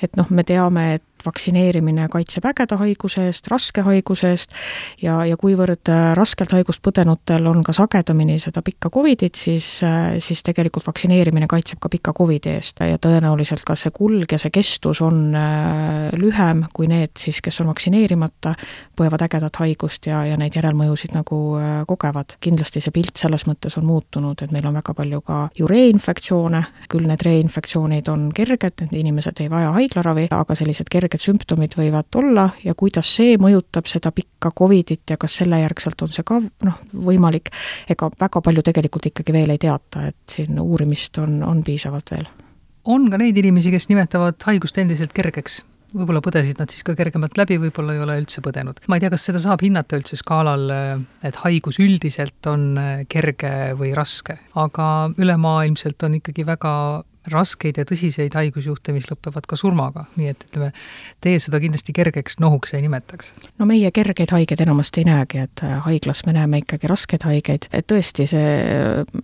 et 0.06 0.18
noh, 0.19 0.30
me 0.30 0.45
teame, 0.48 0.88
et 1.00 1.04
vaktsineerimine 1.25 2.07
kaitseb 2.12 2.45
ägeda 2.50 2.77
haiguse 2.81 3.27
eest, 3.30 3.50
raske 3.51 3.83
haiguse 3.86 4.31
eest 4.33 4.56
ja, 5.01 5.18
ja 5.27 5.38
kuivõrd 5.39 5.92
äh, 5.92 6.12
raskelt 6.18 6.54
haigust 6.56 6.83
põdenutel 6.86 7.48
on 7.50 7.63
ka 7.66 7.74
sagedamini 7.75 8.38
seda 8.42 8.63
pikka 8.66 8.89
Covidit, 8.94 9.36
siis, 9.39 9.68
äh, 9.86 10.18
siis 10.24 10.44
tegelikult 10.45 10.88
vaktsineerimine 10.88 11.50
kaitseb 11.51 11.81
ka 11.83 11.92
pika 11.92 12.13
Covidi 12.16 12.56
eest 12.56 12.81
ja 12.86 13.00
tõenäoliselt 13.01 13.66
ka 13.68 13.77
see 13.80 13.94
kulg 13.95 14.31
ja 14.31 14.39
see 14.42 14.54
kestus 14.54 15.01
on 15.06 15.36
äh, 15.36 16.12
lühem 16.16 16.66
kui 16.74 16.89
need 16.92 17.16
siis, 17.19 17.42
kes 17.45 17.62
on 17.63 17.72
vaktsineerimata, 17.72 18.56
põevad 18.98 19.25
ägedat 19.27 19.62
haigust 19.63 20.10
ja, 20.10 20.24
ja 20.27 20.38
neid 20.39 20.56
järelmõjusid 20.56 21.16
nagu 21.16 21.38
kogevad. 21.88 22.38
kindlasti 22.44 22.81
see 22.83 22.94
pilt 22.95 23.18
selles 23.19 23.45
mõttes 23.50 23.77
on 23.80 23.86
muutunud, 23.88 24.42
et 24.42 24.51
meil 24.56 24.66
on 24.68 24.75
väga 24.77 24.94
palju 24.98 25.22
ka 25.25 25.39
ju 25.57 25.68
reinfektsioone, 25.69 26.62
küll 26.92 27.07
need 27.10 27.24
reinfektsioonid 27.25 28.10
on 28.12 28.30
kerged, 28.36 28.81
need 28.81 28.95
inimesed 29.01 29.42
ei 29.44 29.50
vaja 29.51 29.72
haiglaravi, 29.75 30.27
aga 30.36 30.57
sellised 30.57 30.89
kerged 30.92 31.15
kerged 31.16 31.24
sümptomid 31.24 31.76
võivad 31.78 32.16
olla 32.20 32.50
ja 32.64 32.76
kuidas 32.76 33.08
see 33.16 33.38
mõjutab 33.42 33.88
seda 33.88 34.12
pikka 34.12 34.52
Covidit 34.58 35.10
ja 35.10 35.18
kas 35.18 35.40
selle 35.40 35.62
järgselt 35.62 36.02
on 36.02 36.12
see 36.12 36.24
ka 36.24 36.40
noh, 36.40 36.80
võimalik, 36.94 37.52
ega 37.90 38.10
väga 38.20 38.42
palju 38.42 38.64
tegelikult 38.66 39.08
ikkagi 39.12 39.34
veel 39.34 39.56
ei 39.56 39.62
teata, 39.62 40.08
et 40.12 40.18
siin 40.30 40.60
uurimist 40.60 41.18
on, 41.20 41.42
on 41.44 41.64
piisavalt 41.64 42.12
veel. 42.12 42.28
on 42.86 43.10
ka 43.10 43.18
neid 43.18 43.38
inimesi, 43.38 43.72
kes 43.72 43.90
nimetavad 43.90 44.38
haigust 44.46 44.78
endiselt 44.78 45.14
kergeks? 45.14 45.64
võib-olla 45.96 46.20
põdesid 46.20 46.60
nad 46.60 46.68
siis 46.68 46.84
ka 46.84 46.92
kergemalt 46.98 47.38
läbi, 47.40 47.56
võib-olla 47.62 47.94
ei 47.96 48.02
ole 48.04 48.18
üldse 48.20 48.42
põdenud. 48.44 48.82
ma 48.88 48.98
ei 48.98 49.04
tea, 49.04 49.14
kas 49.14 49.30
seda 49.30 49.40
saab 49.40 49.64
hinnata 49.64 49.96
üldse 49.96 50.20
skaalal, 50.20 50.68
et 51.24 51.40
haigus 51.46 51.80
üldiselt 51.80 52.52
on 52.52 52.74
kerge 53.08 53.76
või 53.80 53.94
raske, 53.96 54.40
aga 54.60 55.10
ülemaailmselt 55.16 56.04
on 56.04 56.20
ikkagi 56.20 56.46
väga 56.48 56.74
raskeid 57.32 57.79
ja 57.79 57.86
tõsiseid 57.88 58.36
haigusjuhte, 58.38 58.94
mis 58.96 59.10
lõpevad 59.12 59.48
ka 59.50 59.58
surmaga, 59.60 60.05
nii 60.20 60.32
et 60.32 60.46
ütleme, 60.50 60.72
teie 61.24 61.39
seda 61.44 61.60
kindlasti 61.63 61.96
kergeks 61.96 62.39
nohuks 62.44 62.75
ei 62.75 62.86
nimetaks? 62.86 63.32
no 63.60 63.67
meie 63.70 63.91
kergeid 63.96 64.34
haigeid 64.36 64.62
enamasti 64.65 65.03
ei 65.03 65.10
näegi, 65.10 65.46
et 65.48 65.63
äh, 65.65 65.77
haiglas 65.86 66.24
me 66.27 66.36
näeme 66.36 66.62
ikkagi 66.63 66.89
raskeid 66.91 67.25
haigeid, 67.27 67.70
et 67.74 67.88
tõesti, 67.91 68.27
see 68.29 68.46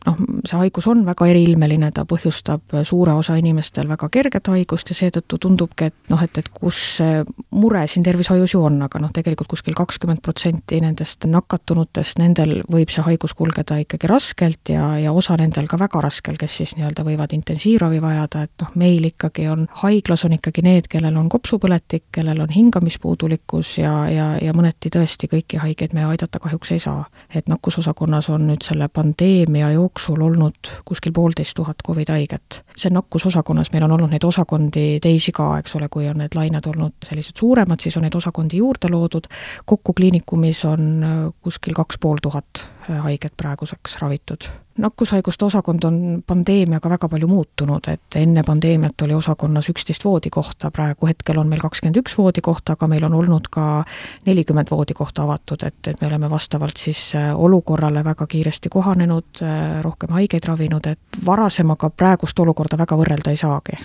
noh, 0.05 0.21
see 0.45 0.57
haigus 0.59 0.87
on 0.91 1.03
väga 1.07 1.27
eriilmeline, 1.31 1.91
ta 1.95 2.05
põhjustab 2.09 2.77
suure 2.87 3.13
osa 3.17 3.35
inimestel 3.39 3.89
väga 3.91 4.09
kerget 4.13 4.51
haigust 4.53 4.91
ja 4.91 4.97
seetõttu 4.97 5.39
tundubki, 5.41 5.91
et 5.91 6.13
noh, 6.13 6.21
et, 6.23 6.37
et 6.41 6.49
kus 6.53 6.79
see 6.97 7.21
mure 7.55 7.83
siin 7.89 8.05
tervishoius 8.05 8.55
ju 8.55 8.63
on, 8.67 8.79
aga 8.85 9.01
noh, 9.03 9.11
tegelikult 9.13 9.51
kuskil 9.51 9.75
kakskümmend 9.77 10.21
protsenti 10.23 10.79
nendest 10.83 11.27
nakatunutest, 11.29 12.19
nendel 12.21 12.61
võib 12.71 12.91
see 12.93 13.03
haigus 13.05 13.35
kulgeda 13.37 13.81
ikkagi 13.83 14.09
raskelt 14.11 14.71
ja, 14.73 14.93
ja 15.01 15.13
osa 15.15 15.37
nendel 15.39 15.67
ka 15.71 15.79
väga 15.81 16.03
raskel, 16.03 16.37
kes 16.39 16.59
siis 16.61 16.75
nii-öelda 16.77 17.05
võivad 17.07 17.35
intensiivravi 17.35 17.90
ravi 17.91 18.01
vajada, 18.01 18.43
et 18.45 18.51
noh, 18.61 18.71
meil 18.79 19.05
ikkagi 19.09 19.47
on, 19.51 19.65
haiglas 19.83 20.23
on 20.25 20.35
ikkagi 20.37 20.63
need, 20.63 20.87
kellel 20.91 21.17
on 21.19 21.27
kopsupõletik, 21.29 22.05
kellel 22.15 22.39
on 22.43 22.51
hingamispuudulikkus 22.53 23.77
ja, 23.81 23.93
ja, 24.09 24.27
ja 24.41 24.53
mõneti 24.55 24.91
tõesti 24.93 25.27
kõiki 25.31 25.59
haigeid 25.59 25.95
me 25.97 26.05
aidata 26.07 26.39
kahjuks 26.39 26.71
ei 26.71 26.79
saa. 26.79 27.05
et 27.35 27.47
nakkusosakonnas 27.49 28.29
on 28.29 28.47
nüüd 28.47 28.63
selle 28.63 28.87
pandeemia 28.87 29.71
jooksul 29.71 30.21
olnud 30.21 30.71
kuskil 30.85 31.11
poolteist 31.11 31.55
tuhat 31.55 31.83
Covid 31.87 32.09
haiget. 32.09 32.63
see 32.75 32.91
nakkusosakonnas, 32.91 33.71
meil 33.73 33.83
on 33.83 33.91
olnud 33.91 34.11
neid 34.11 34.23
osakondi 34.23 34.99
teisi 35.01 35.31
ka, 35.31 35.57
eks 35.59 35.75
ole, 35.75 35.89
kui 35.89 36.07
on 36.07 36.21
need 36.23 36.35
lained 36.35 36.67
olnud 36.67 36.95
sellised 37.03 37.39
suuremad, 37.39 37.79
siis 37.79 37.97
on 37.97 38.07
neid 38.07 38.15
osakondi 38.15 38.57
juurde 38.57 38.91
loodud, 38.91 39.27
kokku 39.65 39.93
kliinikumis 39.93 40.65
on 40.65 41.33
kuskil 41.41 41.75
kaks 41.75 41.99
pool 41.99 42.21
tuhat 42.21 42.67
haiget 42.89 43.33
praeguseks 43.37 43.97
ravitud. 44.01 44.49
nakkushaiguste 44.77 45.45
osakond 45.45 45.83
on 45.83 46.23
pandeemiaga 46.27 46.89
väga 46.89 47.09
palju 47.09 47.27
muutunud, 47.27 47.87
et 47.91 48.15
enne 48.15 48.43
pandeemiat 48.43 49.01
oli 49.01 49.13
osakonnas 49.13 49.69
üksteist 49.69 50.05
voodikohta, 50.05 50.71
praegu 50.71 51.07
hetkel 51.07 51.37
on 51.37 51.49
meil 51.51 51.61
kakskümmend 51.61 51.99
üks 52.01 52.17
voodikohta, 52.17 52.73
aga 52.73 52.87
meil 52.87 53.05
on 53.05 53.13
olnud 53.13 53.51
ka 53.51 53.83
nelikümmend 54.25 54.71
voodikohta 54.71 55.27
avatud, 55.27 55.63
et, 55.67 55.87
et 55.87 56.01
me 56.01 56.07
oleme 56.07 56.29
vastavalt 56.29 56.77
siis 56.77 57.11
äh, 57.15 57.31
olukorrale 57.35 58.03
väga 58.03 58.27
kiiresti 58.27 58.69
kohanenud, 58.69 59.43
äh, 59.43 59.81
rohkem 59.85 60.17
haigeid 60.17 60.47
ravinud, 60.47 60.87
et 60.87 61.25
varasemaga 61.25 61.89
praegust 61.89 62.39
olukorda 62.39 62.79
väga 62.81 62.97
võrrelda 62.97 63.35
ei 63.35 63.43
saagi 63.43 63.77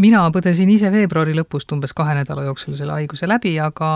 mina 0.00 0.22
põdesin 0.32 0.70
ise 0.72 0.88
veebruari 0.92 1.34
lõpust 1.36 1.72
umbes 1.74 1.92
kahe 1.96 2.14
nädala 2.16 2.46
jooksul 2.46 2.76
selle 2.78 2.94
haiguse 2.96 3.28
läbi, 3.28 3.52
aga 3.60 3.90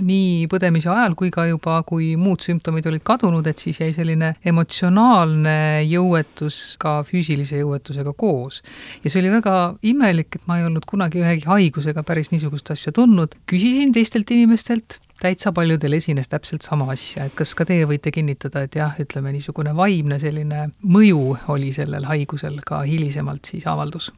nii 0.00 0.46
põdemise 0.52 0.88
ajal 0.92 1.16
kui 1.18 1.32
ka 1.34 1.44
juba, 1.50 1.80
kui 1.88 2.14
muud 2.20 2.44
sümptomid 2.44 2.88
olid 2.88 3.04
kadunud, 3.04 3.46
et 3.46 3.60
siis 3.60 3.82
jäi 3.82 3.92
selline 3.92 4.32
emotsionaalne 4.48 5.84
jõuetus 5.90 6.78
ka 6.82 7.00
füüsilise 7.08 7.60
jõuetusega 7.60 8.16
koos. 8.16 8.62
ja 9.04 9.10
see 9.10 9.20
oli 9.20 9.34
väga 9.34 9.56
imelik, 9.82 10.40
et 10.40 10.48
ma 10.48 10.58
ei 10.58 10.66
olnud 10.68 10.88
kunagi 10.88 11.20
ühegi 11.20 11.48
haigusega 11.48 12.02
päris 12.02 12.32
niisugust 12.32 12.72
asja 12.72 12.92
tundnud, 12.96 13.36
küsisin 13.46 13.92
teistelt 13.92 14.30
inimestelt, 14.32 15.00
täitsa 15.22 15.52
paljudel 15.52 16.00
esines 16.00 16.32
täpselt 16.32 16.64
sama 16.66 16.88
asja, 16.96 17.28
et 17.28 17.36
kas 17.36 17.52
ka 17.54 17.68
teie 17.68 17.84
võite 17.86 18.10
kinnitada, 18.14 18.64
et 18.64 18.80
jah, 18.80 18.96
ütleme 19.04 19.36
niisugune 19.36 19.76
vaimne 19.76 20.18
selline 20.18 20.70
mõju 20.82 21.36
oli 21.52 21.70
sellel 21.76 22.08
haigusel 22.08 22.58
ka 22.66 22.82
hilisemalt 22.88 23.52
siis 23.52 23.68
avaldus? 23.70 24.10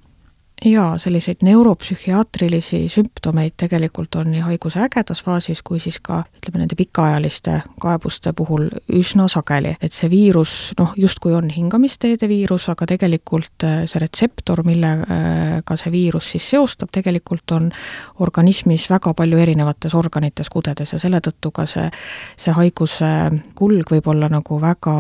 Jaa, 0.64 0.98
selliseid 0.98 1.36
neuropsühhiaatrilisi 1.42 2.88
sümptomeid 2.88 3.52
tegelikult 3.56 4.14
on 4.14 4.30
nii 4.32 4.40
haiguse 4.40 4.80
ägedas 4.80 5.22
faasis 5.24 5.62
kui 5.62 5.80
siis 5.82 5.98
ka 6.00 6.22
ütleme, 6.38 6.62
nende 6.62 6.76
pikaajaliste 6.78 7.58
kaebuste 7.80 8.32
puhul 8.32 8.68
üsna 8.92 9.26
sageli. 9.28 9.74
et 9.82 9.92
see 9.92 10.10
viirus 10.10 10.72
noh, 10.78 10.92
justkui 10.96 11.34
on 11.34 11.50
hingamisteede 11.50 12.28
viirus, 12.28 12.68
aga 12.68 12.86
tegelikult 12.86 13.66
äh, 13.66 13.82
see 13.90 14.00
retseptor, 14.00 14.62
millega 14.64 15.76
see 15.76 15.92
viirus 15.92 16.30
siis 16.32 16.48
seostab, 16.50 16.92
tegelikult 16.92 17.50
on 17.52 17.70
organismis 18.20 18.86
väga 18.90 19.14
palju 19.14 19.38
erinevates 19.38 19.94
organites, 19.94 20.50
kudedes 20.50 20.94
ja 20.94 21.02
selle 21.02 21.20
tõttu 21.20 21.52
ka 21.52 21.66
see, 21.66 21.90
see 22.36 22.54
haiguse 22.54 23.12
kulg 23.58 23.90
võib 23.90 24.08
olla 24.14 24.30
nagu 24.32 24.60
väga 24.60 24.96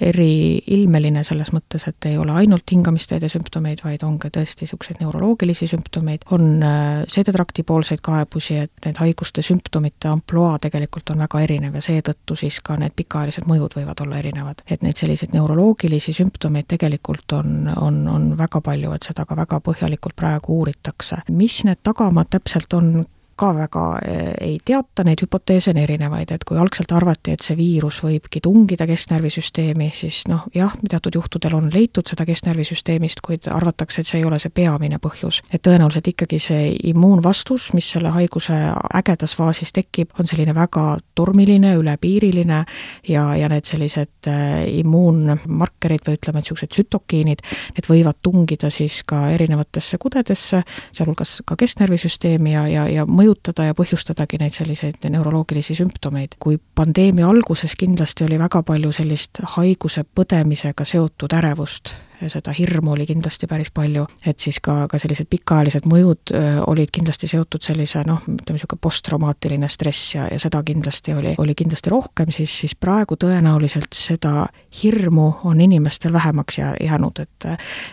eriilmeline 0.00 1.24
selles 1.24 1.54
mõttes, 1.54 1.88
et 1.88 2.10
ei 2.10 2.18
ole 2.18 2.34
ainult 2.36 2.68
hingamisteede 2.72 3.30
sümptomeid, 3.32 3.84
vaid 3.84 4.04
on 4.04 4.18
ka 4.18 4.34
tõesti 4.34 4.66
niisuguseid 4.66 4.95
niisuguseid 4.96 5.20
neuroloogilisi 5.20 5.66
sümptomeid, 5.66 6.18
on 6.30 6.62
äh, 6.62 7.04
seedetrakti 7.08 7.62
poolseid 7.62 7.98
kaebusi, 8.02 8.56
et 8.56 8.72
need 8.84 8.96
haiguste 8.98 9.42
sümptomite 9.42 10.08
ampluaa 10.08 10.58
tegelikult 10.58 11.10
on 11.10 11.18
väga 11.18 11.40
erinev 11.40 11.74
ja 11.74 11.82
seetõttu 11.82 12.36
siis 12.36 12.60
ka 12.60 12.76
need 12.76 12.92
pikaajalised 12.96 13.46
mõjud 13.46 13.76
võivad 13.76 14.00
olla 14.02 14.18
erinevad. 14.18 14.62
et 14.70 14.82
neid 14.82 14.96
selliseid 14.96 15.34
neuroloogilisi 15.34 16.12
sümptomeid 16.12 16.66
tegelikult 16.68 17.32
on, 17.32 17.68
on, 17.76 18.08
on 18.08 18.38
väga 18.38 18.60
palju, 18.60 18.92
et 18.92 19.02
seda 19.02 19.24
ka 19.24 19.36
väga 19.36 19.60
põhjalikult 19.60 20.16
praegu 20.16 20.58
uuritakse. 20.58 21.22
mis 21.30 21.64
need 21.64 21.82
tagamaad 21.82 22.30
täpselt 22.30 22.72
on, 22.72 23.06
ka 23.36 23.52
väga 23.54 23.84
eh, 24.00 24.32
ei 24.40 24.56
teata, 24.64 25.04
neid 25.04 25.20
hüpoteese 25.22 25.70
on 25.72 25.80
erinevaid, 25.80 26.32
et 26.32 26.44
kui 26.48 26.58
algselt 26.60 26.92
arvati, 26.96 27.34
et 27.36 27.44
see 27.44 27.56
viirus 27.58 27.98
võibki 28.04 28.40
tungida 28.44 28.86
kesknärvisüsteemi, 28.88 29.90
siis 29.94 30.22
noh, 30.30 30.46
jah, 30.56 30.72
teatud 30.88 31.18
juhtudel 31.18 31.56
on 31.58 31.68
leitud 31.72 32.08
seda 32.08 32.24
kesknärvisüsteemist, 32.28 33.20
kuid 33.24 33.48
arvatakse, 33.52 34.00
et 34.00 34.08
see 34.08 34.20
ei 34.22 34.26
ole 34.28 34.38
see 34.42 34.52
peamine 34.54 34.98
põhjus. 35.02 35.42
et 35.52 35.62
tõenäoliselt 35.62 36.08
ikkagi 36.12 36.38
see 36.40 36.70
immuunvastus, 36.92 37.70
mis 37.76 37.90
selle 37.92 38.14
haiguse 38.14 38.56
ägedas 38.96 39.36
faasis 39.36 39.72
tekib, 39.76 40.16
on 40.18 40.26
selline 40.26 40.54
väga 40.56 40.86
tormiline, 41.14 41.74
ülepiiriline 41.76 42.62
ja, 43.08 43.26
ja 43.36 43.52
need 43.52 43.68
sellised 43.68 44.30
äh, 44.32 44.64
immuunmarkerid 44.80 46.08
või 46.08 46.16
ütleme, 46.16 46.40
et 46.40 46.46
niisugused 46.46 46.72
tsütokiinid, 46.72 47.44
need 47.76 47.90
võivad 47.90 48.22
tungida 48.24 48.70
siis 48.72 49.02
ka 49.04 49.26
erinevatesse 49.34 50.00
kudedesse, 50.00 50.62
sealhulgas 50.96 51.42
ka 51.44 51.58
kesknärvisüsteemi 51.60 52.56
ja, 52.56 52.66
ja, 52.70 52.88
ja 52.88 53.06
mõjutada 53.06 53.25
mõjutada 53.26 53.66
ja 53.66 53.74
põhjustadagi 53.74 54.38
neid 54.38 54.54
selliseid 54.54 55.06
neuroloogilisi 55.10 55.74
sümptomeid. 55.74 56.36
kui 56.38 56.58
pandeemia 56.74 57.28
alguses 57.28 57.74
kindlasti 57.76 58.24
oli 58.24 58.38
väga 58.38 58.62
palju 58.62 58.92
sellist 58.92 59.40
haiguse 59.56 60.04
põdemisega 60.14 60.84
seotud 60.84 61.32
ärevust 61.32 61.94
seda 62.30 62.52
hirmu 62.56 62.92
oli 62.94 63.06
kindlasti 63.06 63.46
päris 63.50 63.70
palju, 63.74 64.06
et 64.26 64.40
siis 64.40 64.58
ka, 64.64 64.86
ka 64.90 64.98
sellised 65.00 65.28
pikaajalised 65.30 65.86
mõjud 65.90 66.32
olid 66.66 66.90
kindlasti 66.94 67.28
seotud 67.30 67.64
sellise 67.64 68.02
noh, 68.08 68.22
ütleme 68.24 68.56
niisugune 68.56 68.80
posttraumaatiline 68.82 69.68
stress 69.68 70.14
ja, 70.14 70.26
ja 70.32 70.38
seda 70.40 70.62
kindlasti 70.66 71.14
oli, 71.14 71.34
oli 71.42 71.54
kindlasti 71.58 71.92
rohkem, 71.92 72.32
siis, 72.34 72.52
siis 72.62 72.74
praegu 72.78 73.18
tõenäoliselt 73.20 73.92
seda 73.96 74.46
hirmu 74.82 75.26
on 75.48 75.60
inimestel 75.60 76.12
vähemaks 76.16 76.58
jää, 76.58 76.72
jäänud, 76.84 77.20
et 77.22 77.48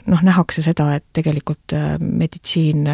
noh, 0.08 0.24
nähakse 0.24 0.64
seda, 0.64 0.94
et 0.96 1.06
tegelikult 1.14 1.76
meditsiin 2.00 2.88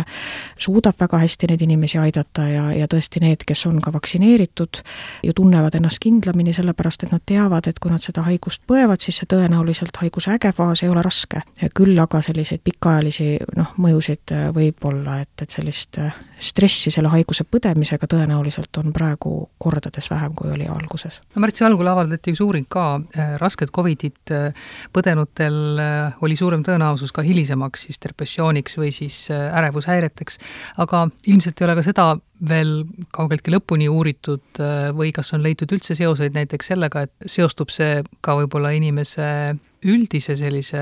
suudab 0.58 0.98
väga 1.00 1.22
hästi 1.22 1.52
neid 1.52 1.66
inimesi 1.66 2.02
aidata 2.02 2.48
ja, 2.50 2.66
ja 2.74 2.90
tõesti 2.90 3.22
need, 3.24 3.46
kes 3.48 3.66
on 3.70 3.80
ka 3.84 3.94
vaktsineeritud, 3.94 4.82
ju 5.24 5.38
tunnevad 5.38 5.78
ennast 5.78 6.02
kindlamini, 6.04 6.54
sellepärast 6.58 7.06
et 7.06 7.14
nad 7.14 7.24
teavad, 7.26 7.70
et 7.70 7.80
kui 7.80 7.94
nad 7.94 8.04
seda 8.04 8.26
haigust 8.26 8.66
põevad, 8.70 9.02
siis 9.04 9.22
see 9.22 9.30
tõenäoliselt 9.30 10.02
haiguse 10.02 10.34
äge 10.38 10.54
faas 10.56 10.84
ei 10.84 10.90
ole 10.90 11.04
raske 11.06 11.19
raske. 11.20 11.42
küll 11.76 11.98
aga 12.00 12.22
selliseid 12.24 12.62
pikaajalisi 12.64 13.28
noh, 13.58 13.74
mõjusid 13.82 14.34
äh, 14.36 14.48
võib 14.56 14.84
olla, 14.88 15.20
et, 15.24 15.34
et 15.44 15.52
sellist 15.52 16.00
äh, 16.00 16.16
stressi 16.40 16.92
selle 16.92 17.12
haiguse 17.12 17.44
põdemisega 17.44 18.08
tõenäoliselt 18.10 18.76
on 18.82 18.94
praegu 18.96 19.50
kordades 19.58 20.10
vähem, 20.12 20.34
kui 20.36 20.52
oli 20.52 20.68
alguses. 20.68 21.22
no 21.36 21.44
märtsi 21.44 21.66
algul 21.68 21.88
avaldati 21.88 22.34
üks 22.34 22.42
uuring 22.46 22.68
ka, 22.70 23.02
äh, 23.16 23.36
rasket 23.42 23.72
Covidit 23.76 24.32
põdenutel 24.94 25.80
oli 26.22 26.36
suurem 26.38 26.64
tõenäosus 26.64 27.12
ka 27.14 27.24
hilisemaks 27.26 27.88
siis 27.88 28.00
depressiooniks 28.04 28.78
või 28.78 28.92
siis 28.96 29.28
ärevushäireteks, 29.32 30.40
aga 30.78 31.08
ilmselt 31.28 31.62
ei 31.62 31.68
ole 31.68 31.78
ka 31.80 31.86
seda 31.86 32.10
veel 32.50 32.86
kaugeltki 33.16 33.52
lõpuni 33.52 33.90
uuritud 33.92 34.62
või 34.96 35.12
kas 35.16 35.34
on 35.36 35.44
leitud 35.44 35.72
üldse 35.76 35.96
seoseid 35.98 36.38
näiteks 36.38 36.72
sellega, 36.72 37.04
et 37.08 37.32
seostub 37.32 37.72
see 37.74 38.00
ka 38.24 38.38
võib-olla 38.40 38.72
inimese 38.78 39.58
üldise 39.88 40.36
sellise 40.40 40.82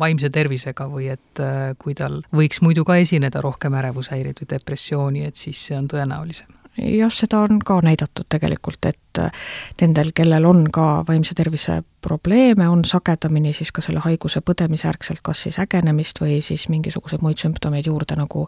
vaimse 0.00 0.30
tervisega 0.32 0.88
või 0.88 1.10
et 1.12 1.42
äh, 1.42 1.74
kui 1.80 1.96
tal 1.98 2.22
võiks 2.34 2.62
muidu 2.64 2.84
ka 2.88 2.98
esineda 3.02 3.42
rohkem 3.44 3.76
ärevushäireid 3.80 4.40
või 4.42 4.52
depressiooni, 4.54 5.26
et 5.28 5.36
siis 5.36 5.60
see 5.68 5.76
on 5.78 5.88
tõenäolisem? 5.90 6.57
Jah, 6.78 7.12
seda 7.12 7.40
on 7.46 7.58
ka 7.64 7.80
näidatud 7.84 8.28
tegelikult, 8.28 8.86
et 8.86 9.20
äh, 9.22 9.32
nendel, 9.80 10.12
kellel 10.14 10.46
on 10.48 10.66
ka 10.72 11.04
vaimse 11.08 11.34
tervise 11.38 11.82
probleeme, 12.04 12.68
on 12.68 12.84
sagedamini 12.84 13.52
siis 13.56 13.72
ka 13.74 13.82
selle 13.84 14.02
haiguse 14.04 14.40
põdemise 14.44 14.88
järgselt 14.88 15.22
kas 15.26 15.42
siis 15.46 15.58
ägenemist 15.62 16.22
või 16.22 16.40
siis 16.44 16.68
mingisuguseid 16.72 17.24
muid 17.24 17.42
sümptomeid 17.42 17.90
juurde 17.90 18.18
nagu 18.18 18.46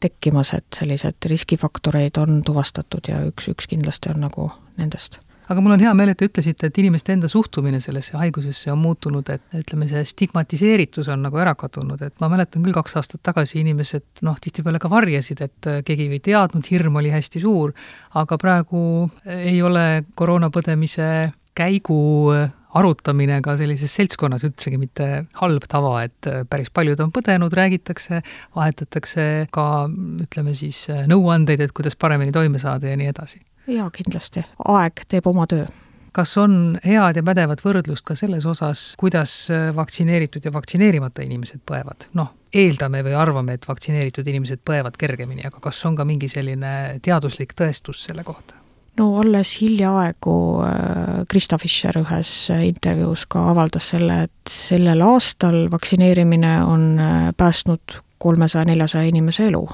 tekkimas, 0.00 0.54
et 0.58 0.80
sellised 0.80 1.30
riskifaktoreid 1.30 2.18
on 2.18 2.42
tuvastatud 2.46 3.08
ja 3.08 3.22
üks, 3.30 3.50
üks 3.52 3.70
kindlasti 3.70 4.14
on 4.14 4.26
nagu 4.26 4.50
nendest 4.76 5.20
aga 5.48 5.62
mul 5.64 5.74
on 5.76 5.82
hea 5.82 5.92
meel, 5.96 6.12
et 6.12 6.18
te 6.20 6.28
ütlesite, 6.28 6.68
et 6.68 6.80
inimeste 6.82 7.14
enda 7.14 7.30
suhtumine 7.30 7.80
sellesse 7.80 8.18
haigusesse 8.20 8.72
on 8.72 8.80
muutunud, 8.82 9.30
et 9.32 9.56
ütleme, 9.56 9.88
see 9.90 10.04
stigmatiseeritus 10.12 11.08
on 11.14 11.24
nagu 11.24 11.40
ära 11.40 11.54
kadunud, 11.58 12.02
et 12.04 12.14
ma 12.22 12.28
mäletan 12.32 12.64
küll 12.64 12.76
kaks 12.76 12.98
aastat 13.00 13.24
tagasi 13.26 13.62
inimesed 13.62 14.22
noh, 14.28 14.36
tihtipeale 14.42 14.80
ka 14.82 14.92
varjasid, 14.92 15.42
et 15.46 15.72
keegi 15.88 16.10
ei 16.12 16.22
teadnud, 16.30 16.68
hirm 16.68 17.00
oli 17.00 17.12
hästi 17.14 17.42
suur, 17.44 17.72
aga 18.20 18.40
praegu 18.40 18.82
ei 19.24 19.58
ole 19.64 20.04
koroonapõdemise 20.18 21.10
käigu 21.58 21.98
arutamine 22.78 23.40
ka 23.42 23.56
sellises 23.58 23.94
seltskonnas 23.96 24.44
üldsegi 24.46 24.78
mitte 24.78 25.06
halb 25.40 25.64
tava, 25.70 26.02
et 26.04 26.28
päris 26.50 26.68
paljud 26.70 27.00
on 27.00 27.12
põdenud, 27.14 27.54
räägitakse, 27.56 28.20
vahetatakse 28.54 29.24
ka 29.54 29.68
ütleme 30.26 30.54
siis 30.58 30.84
nõuandeid, 31.08 31.64
et 31.64 31.72
kuidas 31.74 31.96
paremini 31.96 32.34
toime 32.36 32.60
saada 32.62 32.92
ja 32.92 33.00
nii 33.00 33.08
edasi 33.14 33.40
jaa, 33.68 33.90
kindlasti. 33.94 34.44
aeg 34.64 35.04
teeb 35.08 35.26
oma 35.30 35.46
töö 35.50 35.66
kas 36.18 36.32
on 36.40 36.78
head 36.82 37.20
ja 37.20 37.22
pädevat 37.22 37.60
võrdlust 37.62 38.06
ka 38.08 38.16
selles 38.18 38.46
osas, 38.48 38.94
kuidas 38.98 39.32
vaktsineeritud 39.76 40.44
ja 40.44 40.52
vaktsineerimata 40.52 41.22
inimesed 41.22 41.62
põevad? 41.68 42.08
noh, 42.18 42.32
eeldame 42.54 43.04
või 43.06 43.14
arvame, 43.14 43.58
et 43.58 43.68
vaktsineeritud 43.68 44.26
inimesed 44.26 44.64
põevad 44.66 44.96
kergemini, 44.98 45.44
aga 45.46 45.60
kas 45.62 45.84
on 45.86 45.98
ka 45.98 46.06
mingi 46.08 46.30
selline 46.32 46.98
teaduslik 47.04 47.54
tõestus 47.58 48.02
selle 48.08 48.24
kohta? 48.26 48.56
no 48.98 49.12
alles 49.20 49.54
hiljaaegu 49.60 50.36
äh, 50.66 51.24
Krista 51.30 51.58
Fischer 51.60 52.00
ühes 52.00 52.32
intervjuus 52.50 53.26
ka 53.30 53.44
avaldas 53.52 53.92
selle, 53.94 54.24
et 54.26 54.52
sellel 54.52 55.04
aastal 55.06 55.66
vaktsineerimine 55.70 56.56
on 56.64 56.88
äh, 56.98 57.18
päästnud 57.36 58.00
kolmesaja, 58.18 58.66
neljasaja 58.72 59.12
inimese 59.12 59.46
elu 59.52 59.66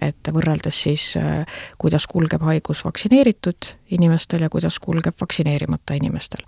et 0.00 0.30
võrreldes 0.32 0.82
siis, 0.86 1.04
äh, 1.16 1.44
kuidas 1.78 2.06
kulgeb 2.10 2.42
haigus 2.46 2.84
vaktsineeritud 2.84 3.74
inimestel 3.90 4.44
ja 4.44 4.50
kuidas 4.50 4.78
kulgeb 4.78 5.14
vaktsineerimata 5.20 5.94
inimestel. 5.94 6.44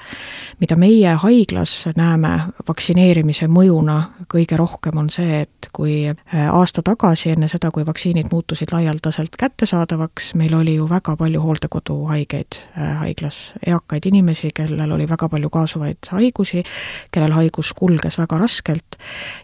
mida 0.61 0.76
meie 0.76 1.14
haiglas 1.14 1.88
näeme 1.96 2.40
vaktsineerimise 2.68 3.46
mõjuna 3.46 4.02
kõige 4.34 4.56
rohkem, 4.56 4.99
on 4.99 5.11
see, 5.11 5.42
et 5.42 5.68
kui 5.72 6.08
äh, 6.08 6.54
aasta 6.54 6.82
tagasi, 6.82 7.30
enne 7.30 7.49
seda, 7.49 7.70
kui 7.70 7.87
vaktsiinid 7.87 8.30
muutusid 8.32 8.72
laialdaselt 8.72 9.37
kättesaadavaks, 9.38 10.34
meil 10.34 10.54
oli 10.54 10.76
ju 10.76 10.88
väga 10.88 11.16
palju 11.16 11.40
hooldekoduhaigeid 11.42 12.61
äh, 12.78 12.96
haiglas, 13.02 13.52
eakaid 13.66 14.06
inimesi, 14.06 14.52
kellel 14.54 14.92
oli 14.92 15.08
väga 15.08 15.28
palju 15.28 15.50
kaasuvaid 15.50 16.12
haigusi, 16.12 16.62
kellel 17.11 17.34
haigus 17.37 17.72
kulges 17.76 18.18
väga 18.18 18.38
raskelt 18.38 18.99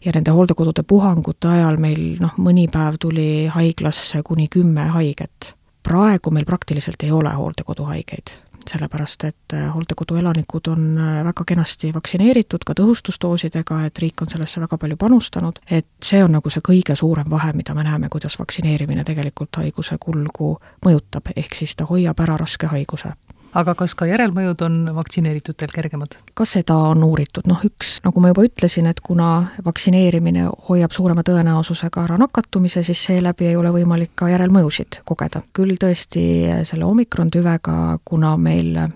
ja 0.05 0.13
nende 0.15 0.31
hooldekodude 0.35 0.83
puhangute 0.83 1.49
ajal 1.49 1.79
meil 1.83 2.17
noh, 2.23 2.35
mõni 2.39 2.69
päev 2.73 2.99
tuli 3.01 3.49
haiglasse 3.89 4.23
kuni 4.23 4.49
kümme 4.51 4.85
haiget. 4.93 5.55
Praegu 5.83 6.31
meil 6.31 6.45
praktiliselt 6.45 7.03
ei 7.03 7.13
ole 7.13 7.31
hooldekoduhaigeid 7.31 8.39
sellepärast 8.69 9.25
et 9.25 9.55
hooldekodu 9.75 10.19
elanikud 10.21 10.67
on 10.69 10.99
väga 11.25 11.45
kenasti 11.47 11.89
vaktsineeritud 11.95 12.67
ka 12.67 12.75
tõhustusdoosidega, 12.77 13.79
et 13.87 13.99
riik 13.99 14.21
on 14.21 14.29
sellesse 14.29 14.61
väga 14.61 14.77
palju 14.79 14.97
panustanud, 15.01 15.61
et 15.71 15.87
see 16.05 16.21
on 16.25 16.35
nagu 16.37 16.51
see 16.53 16.61
kõige 16.61 16.97
suurem 16.97 17.31
vahe, 17.31 17.55
mida 17.57 17.73
me 17.75 17.87
näeme, 17.87 18.11
kuidas 18.13 18.37
vaktsineerimine 18.39 19.07
tegelikult 19.09 19.57
haiguse 19.63 19.97
kulgu 20.01 20.59
mõjutab, 20.85 21.33
ehk 21.37 21.55
siis 21.55 21.77
ta 21.77 21.89
hoiab 21.89 22.21
ära 22.21 22.37
raske 22.37 22.69
haiguse 22.69 23.15
aga 23.57 23.75
kas 23.79 23.95
ka 23.99 24.07
järelmõjud 24.09 24.63
on 24.67 24.77
vaktsineeritutel 24.97 25.73
kergemad? 25.73 26.19
ka 26.37 26.47
seda 26.49 26.77
on 26.91 27.03
uuritud, 27.05 27.49
noh 27.51 27.63
üks, 27.65 27.99
nagu 28.05 28.21
ma 28.23 28.33
juba 28.33 28.45
ütlesin, 28.47 28.89
et 28.91 29.01
kuna 29.05 29.49
vaktsineerimine 29.65 30.49
hoiab 30.69 30.95
suurema 30.95 31.25
tõenäosusega 31.27 32.05
ära 32.05 32.19
nakatumise, 32.21 32.85
siis 32.87 33.03
seeläbi 33.09 33.49
ei 33.51 33.57
ole 33.57 33.73
võimalik 33.75 34.13
ka 34.19 34.31
järelmõjusid 34.33 35.03
kogeda. 35.09 35.43
küll 35.53 35.77
tõesti 35.81 36.25
selle 36.69 36.85
omikron 36.85 37.31
tüvega, 37.35 37.99
kuna 38.05 38.37
meil 38.37 38.77
äh, 38.77 38.93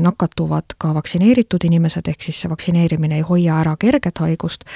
nakatuvad 0.00 0.76
ka 0.78 0.92
vaktsineeritud 0.98 1.64
inimesed, 1.64 2.08
ehk 2.08 2.26
siis 2.26 2.42
see 2.42 2.50
vaktsineerimine 2.50 3.20
ei 3.20 3.28
hoia 3.28 3.60
ära 3.62 3.76
kerget 3.78 4.18
haigust, 4.24 4.66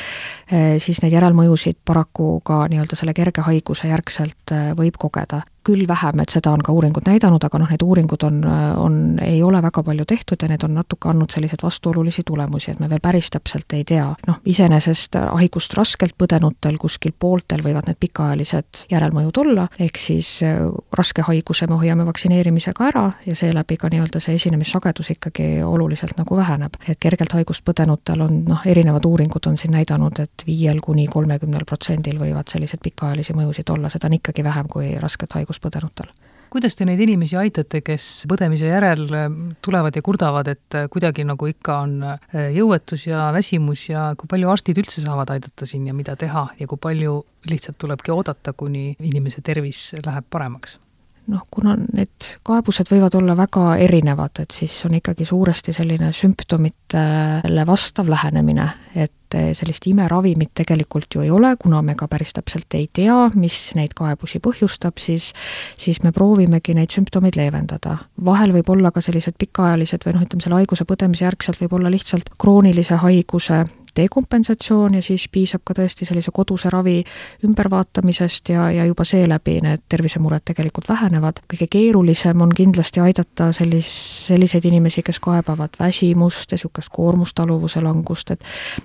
äh, 0.52 0.76
siis 0.78 1.02
neid 1.02 1.16
järelmõjusid 1.18 1.82
paraku 1.84 2.40
ka 2.46 2.64
nii-öelda 2.70 2.96
selle 2.96 3.14
kerge 3.16 3.44
haiguse 3.46 3.90
järgselt 3.90 4.54
võib 4.78 4.96
kogeda 5.00 5.42
küll 5.66 5.86
vähem, 5.88 6.20
et 6.22 6.32
seda 6.32 6.52
on 6.54 6.62
ka 6.64 6.72
uuringud 6.74 7.06
näidanud, 7.08 7.42
aga 7.42 7.58
noh, 7.58 7.70
need 7.72 7.82
uuringud 7.82 8.22
on, 8.26 8.40
on, 8.78 8.98
ei 9.24 9.42
ole 9.42 9.60
väga 9.62 9.82
palju 9.86 10.06
tehtud 10.08 10.42
ja 10.42 10.48
need 10.50 10.62
on 10.66 10.76
natuke 10.78 11.10
andnud 11.10 11.32
selliseid 11.34 11.62
vastuolulisi 11.62 12.22
tulemusi, 12.26 12.70
et 12.70 12.80
me 12.82 12.88
veel 12.90 13.02
päris 13.02 13.30
täpselt 13.34 13.72
ei 13.74 13.84
tea. 13.84 14.06
noh, 14.26 14.38
iseenesest 14.46 15.18
haigust 15.24 15.74
raskelt 15.78 16.14
põdenutel 16.18 16.78
kuskil 16.78 17.14
pooltel 17.18 17.64
võivad 17.66 17.88
need 17.90 17.98
pikaajalised 18.00 18.86
järelmõjud 18.92 19.40
olla, 19.42 19.66
ehk 19.82 19.98
siis 20.00 20.30
äh, 20.46 20.60
raske 20.96 21.24
haiguse 21.26 21.66
me 21.70 21.80
hoiame 21.80 22.06
vaktsineerimisega 22.06 22.86
ära 22.90 23.04
ja 23.26 23.34
seeläbi 23.38 23.78
ka 23.80 23.90
nii-öelda 23.92 24.22
see 24.22 24.38
esinemissagedus 24.38 25.10
ikkagi 25.16 25.48
oluliselt 25.66 26.16
nagu 26.20 26.36
väheneb. 26.36 26.78
et 26.88 27.00
kergelt 27.00 27.32
haigust 27.32 27.64
põdenutel 27.66 28.22
on 28.22 28.42
noh, 28.48 28.62
erinevad 28.66 29.04
uuringud 29.04 29.50
on 29.50 29.56
siin 29.56 29.74
näidanud, 29.74 30.20
et 30.22 30.46
viiel 30.46 30.80
kuni 30.84 31.06
kolmekümnel 31.10 31.66
protsendil 31.66 32.18
võivad 32.22 32.50
selliseid 32.52 32.82
pikaajalisi 32.82 33.34
mõjusid 33.34 33.70
olla, 33.74 33.90
seda 33.90 34.06
on 34.06 34.18
ikkagi 34.20 34.44
vähem 34.44 34.68
kui 34.70 34.94
rasket 35.00 35.32
haigust 35.38 35.55
haigust 35.56 35.64
põdenutel 35.64 36.12
kuidas 36.56 36.76
te 36.78 36.86
neid 36.86 37.00
inimesi 37.02 37.36
aitate, 37.36 37.82
kes 37.84 38.24
põdemise 38.30 38.68
järel 38.70 39.02
äh, 39.12 39.24
tulevad 39.60 39.96
ja 39.98 40.02
kurdavad, 40.02 40.46
et 40.48 40.76
äh, 40.78 40.86
kuidagi 40.88 41.24
nagu 41.26 41.48
ikka 41.50 41.80
on 41.82 41.96
äh, 42.06 42.46
jõuetus 42.54 43.08
ja 43.10 43.26
väsimus 43.34 43.88
ja 43.90 44.14
kui 44.16 44.30
palju 44.30 44.48
arstid 44.48 44.78
üldse 44.78 45.02
saavad 45.02 45.34
aidata 45.34 45.66
siin 45.66 45.88
ja 45.90 45.92
mida 45.92 46.14
teha 46.16 46.46
ja 46.56 46.68
kui 46.70 46.78
palju 46.80 47.18
lihtsalt 47.50 47.76
tulebki 47.82 48.14
oodata, 48.14 48.54
kuni 48.56 48.94
inimese 49.04 49.42
tervis 49.44 49.90
läheb 50.06 50.30
paremaks? 50.30 50.78
noh, 51.26 51.42
kuna 51.50 51.74
need 51.76 52.30
kaebused 52.46 52.88
võivad 52.94 53.18
olla 53.18 53.34
väga 53.36 53.74
erinevad, 53.82 54.38
et 54.44 54.54
siis 54.54 54.78
on 54.86 54.94
ikkagi 55.00 55.26
suuresti 55.26 55.74
selline 55.74 56.12
sümptomitele 56.14 57.66
vastav 57.66 58.08
lähenemine, 58.08 58.68
et 58.94 59.25
sellist 59.34 59.86
imeravimit 59.86 60.52
tegelikult 60.54 61.14
ju 61.14 61.24
ei 61.24 61.30
ole, 61.30 61.54
kuna 61.60 61.82
me 61.82 61.94
ka 61.98 62.08
päris 62.08 62.32
täpselt 62.36 62.74
ei 62.74 62.88
tea, 62.92 63.30
mis 63.34 63.72
neid 63.78 63.94
kaebusi 63.96 64.40
põhjustab, 64.44 65.00
siis 65.02 65.32
siis 65.76 66.02
me 66.04 66.12
proovimegi 66.12 66.74
neid 66.74 66.94
sümptomeid 66.94 67.36
leevendada. 67.36 67.98
vahel 68.24 68.52
võib 68.52 68.70
olla 68.70 68.90
ka 68.90 69.00
sellised 69.00 69.38
pikaajalised 69.38 70.06
või 70.06 70.16
noh, 70.16 70.26
ütleme 70.26 70.44
selle 70.44 70.60
haiguse 70.60 70.84
põdemise 70.84 71.24
järgselt 71.24 71.60
võib 71.60 71.72
olla 71.78 71.90
lihtsalt 71.90 72.30
kroonilise 72.38 73.00
haiguse 73.02 73.64
dekompensatsioon 73.96 74.94
ja 74.98 75.02
siis 75.02 75.28
piisab 75.32 75.62
ka 75.64 75.74
tõesti 75.78 76.06
sellise 76.08 76.32
koduse 76.34 76.70
ravi 76.72 76.98
ümbervaatamisest 77.46 78.52
ja, 78.54 78.68
ja 78.70 78.86
juba 78.88 79.04
seeläbi 79.04 79.58
need 79.64 79.84
tervisemured 79.88 80.44
tegelikult 80.44 80.88
vähenevad. 80.88 81.42
kõige 81.52 81.68
keerulisem 81.70 82.40
on 82.40 82.54
kindlasti 82.54 83.00
aidata 83.00 83.50
sellis-, 83.56 84.26
selliseid 84.26 84.64
inimesi, 84.64 85.02
kes 85.02 85.20
kaebavad 85.20 85.78
väsimust 85.80 86.52
ja 86.52 86.56
niisugust 86.56 86.88
koormustaluvuse 86.92 87.80
langust, 87.84 88.30
et 88.30 88.44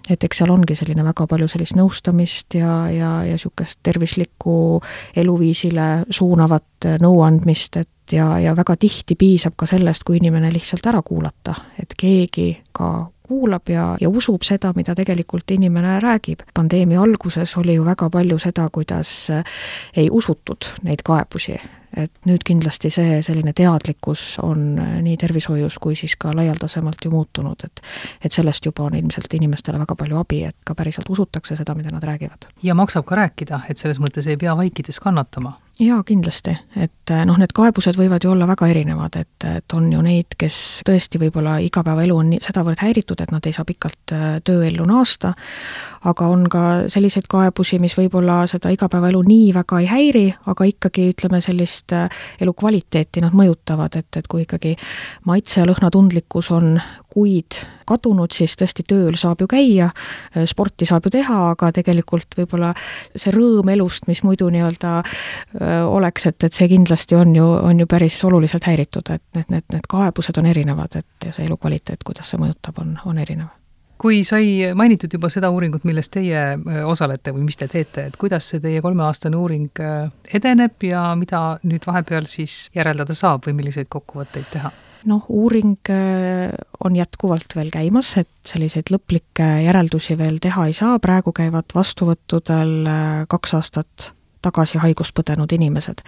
et 0.10 0.24
eks 0.24 0.42
seal 0.42 0.52
ongi 0.52 0.76
selline 0.76 1.04
väga 1.06 1.28
palju 1.28 1.48
sellist 1.52 1.78
nõustamist 1.78 2.58
ja, 2.58 2.90
ja, 2.92 3.12
ja 3.28 3.38
niisugust 3.38 3.80
tervislikku 3.84 4.82
eluviisile 5.16 6.06
suunavat 6.10 6.90
nõuandmist, 7.02 7.78
et 7.78 8.16
ja, 8.16 8.40
ja 8.40 8.56
väga 8.58 8.76
tihti 8.80 9.16
piisab 9.16 9.56
ka 9.58 9.68
sellest, 9.70 10.04
kui 10.04 10.20
inimene 10.22 10.52
lihtsalt 10.54 10.86
ära 10.92 11.02
kuulata, 11.06 11.56
et 11.80 11.96
keegi 11.98 12.54
ka 12.76 12.92
kuulab 13.32 13.70
ja, 13.72 13.86
ja 14.02 14.10
usub 14.10 14.44
seda, 14.48 14.74
mida 14.76 14.96
tegelikult 14.98 15.52
inimene 15.56 16.00
räägib. 16.04 16.44
pandeemia 16.54 17.02
alguses 17.02 17.58
oli 17.58 17.78
ju 17.78 17.86
väga 17.88 18.10
palju 18.10 18.40
seda, 18.40 18.68
kuidas 18.72 19.14
ei 19.96 20.10
usutud 20.12 20.68
neid 20.84 21.04
kaebusi, 21.08 21.56
et 21.98 22.28
nüüd 22.28 22.44
kindlasti 22.48 22.92
see 22.94 23.20
selline 23.26 23.54
teadlikkus 23.56 24.38
on 24.44 24.76
nii 25.04 25.18
tervishoius 25.20 25.78
kui 25.82 25.96
siis 26.00 26.16
ka 26.20 26.36
laialdasemalt 26.36 27.06
ju 27.06 27.12
muutunud, 27.12 27.66
et 27.68 27.84
et 28.26 28.32
sellest 28.32 28.66
juba 28.66 28.88
on 28.90 28.96
ilmselt 29.00 29.34
inimestele 29.40 29.80
väga 29.80 29.96
palju 29.96 30.22
abi, 30.22 30.44
et 30.52 30.58
ka 30.68 30.76
päriselt 30.76 31.10
usutakse 31.10 31.56
seda, 31.56 31.76
mida 31.76 31.92
nad 31.94 32.04
räägivad. 32.04 32.48
ja 32.64 32.76
maksab 32.76 33.06
ka 33.06 33.20
rääkida, 33.24 33.66
et 33.70 33.78
selles 33.78 34.00
mõttes 34.00 34.28
ei 34.28 34.38
pea 34.38 34.58
vaikides 34.58 35.00
kannatama 35.00 35.58
jaa, 35.82 36.04
kindlasti, 36.06 36.54
et 36.76 37.12
eh, 37.14 37.24
noh, 37.26 37.38
need 37.42 37.54
kaebused 37.56 37.98
võivad 37.98 38.24
ju 38.24 38.32
olla 38.34 38.46
väga 38.50 38.68
erinevad, 38.70 39.18
et, 39.22 39.46
et 39.50 39.76
on 39.78 39.88
ju 39.92 40.02
neid, 40.06 40.36
kes 40.40 40.56
tõesti 40.88 41.20
võib-olla 41.22 41.58
igapäevaelu 41.66 42.18
on 42.18 42.30
nii, 42.34 42.42
sedavõrd 42.46 42.84
häiritud, 42.84 43.22
et 43.24 43.34
nad 43.34 43.46
ei 43.50 43.56
saa 43.56 43.66
pikalt 43.68 44.14
eh, 44.16 44.28
tööellu 44.46 44.86
naasta, 44.90 45.34
aga 46.10 46.30
on 46.30 46.46
ka 46.52 46.64
selliseid 46.92 47.28
kaebusi, 47.32 47.80
mis 47.82 47.96
võib-olla 47.98 48.44
seda 48.52 48.72
igapäevaelu 48.74 49.24
nii 49.26 49.52
väga 49.58 49.82
ei 49.82 49.90
häiri, 49.90 50.26
aga 50.54 50.70
ikkagi 50.70 51.10
ütleme, 51.16 51.42
sellist 51.42 51.96
eh, 51.98 52.22
elukvaliteeti 52.46 53.26
nad 53.26 53.36
mõjutavad, 53.38 53.98
et, 53.98 54.22
et 54.22 54.30
kui 54.30 54.46
ikkagi 54.46 54.76
maitse- 55.30 55.64
ja 55.64 55.70
lõhnatundlikkus 55.70 56.52
on 56.54 56.76
kuid 57.12 57.64
kadunud, 57.90 58.32
siis 58.32 58.54
tõesti 58.60 58.86
tööl 58.88 59.18
saab 59.20 59.42
ju 59.44 59.48
käia, 59.52 59.90
sporti 60.48 60.88
saab 60.88 61.10
ju 61.10 61.12
teha, 61.18 61.40
aga 61.52 61.72
tegelikult 61.76 62.38
võib-olla 62.38 62.72
see 63.12 63.34
rõõm 63.36 63.68
elust, 63.74 64.08
mis 64.08 64.22
muidu 64.24 64.48
nii-öelda 64.54 64.94
oleks, 65.86 66.28
et, 66.32 66.44
et 66.44 66.54
see 66.54 66.68
kindlasti 66.72 67.16
on 67.16 67.36
ju, 67.36 67.46
on 67.46 67.80
ju 67.80 67.88
päris 67.90 68.20
oluliselt 68.28 68.68
häiritud, 68.70 69.10
et 69.14 69.24
need, 69.38 69.50
need, 69.54 69.68
need 69.74 69.88
kaebused 69.90 70.38
on 70.42 70.52
erinevad, 70.52 71.00
et 71.00 71.28
ja 71.28 71.34
see 71.36 71.48
elukvaliteet, 71.48 72.06
kuidas 72.08 72.32
see 72.32 72.42
mõjutab, 72.42 72.82
on, 72.84 72.96
on 73.06 73.20
erinev 73.22 73.52
kui 74.02 74.24
sai 74.26 74.72
mainitud 74.74 75.14
juba 75.14 75.30
seda 75.30 75.52
uuringut, 75.54 75.84
milles 75.86 76.10
teie 76.10 76.40
osalete 76.90 77.34
või 77.36 77.44
mis 77.46 77.60
te 77.60 77.68
teete, 77.70 78.08
et 78.10 78.16
kuidas 78.18 78.48
see 78.50 78.62
teie 78.64 78.82
kolmeaastane 78.82 79.38
uuring 79.38 79.82
edeneb 80.34 80.88
ja 80.88 81.04
mida 81.20 81.42
nüüd 81.70 81.86
vahepeal 81.86 82.26
siis 82.30 82.64
järeldada 82.74 83.14
saab 83.18 83.46
või 83.46 83.60
milliseid 83.60 83.92
kokkuvõtteid 83.94 84.50
teha? 84.56 84.72
noh, 85.06 85.26
uuring 85.34 85.90
on 86.86 86.96
jätkuvalt 86.98 87.56
veel 87.58 87.72
käimas, 87.74 88.12
et 88.22 88.30
selliseid 88.46 88.90
lõplikke 88.94 89.48
järeldusi 89.66 90.18
veel 90.18 90.38
teha 90.42 90.68
ei 90.70 90.76
saa, 90.78 91.00
praegu 91.02 91.34
käivad 91.34 91.74
vastuvõttudel 91.74 92.74
kaks 93.30 93.56
aastat 93.58 94.12
tagasi 94.42 94.82
haigust 94.82 95.16
põdenud 95.18 95.52
inimesed. 95.54 96.04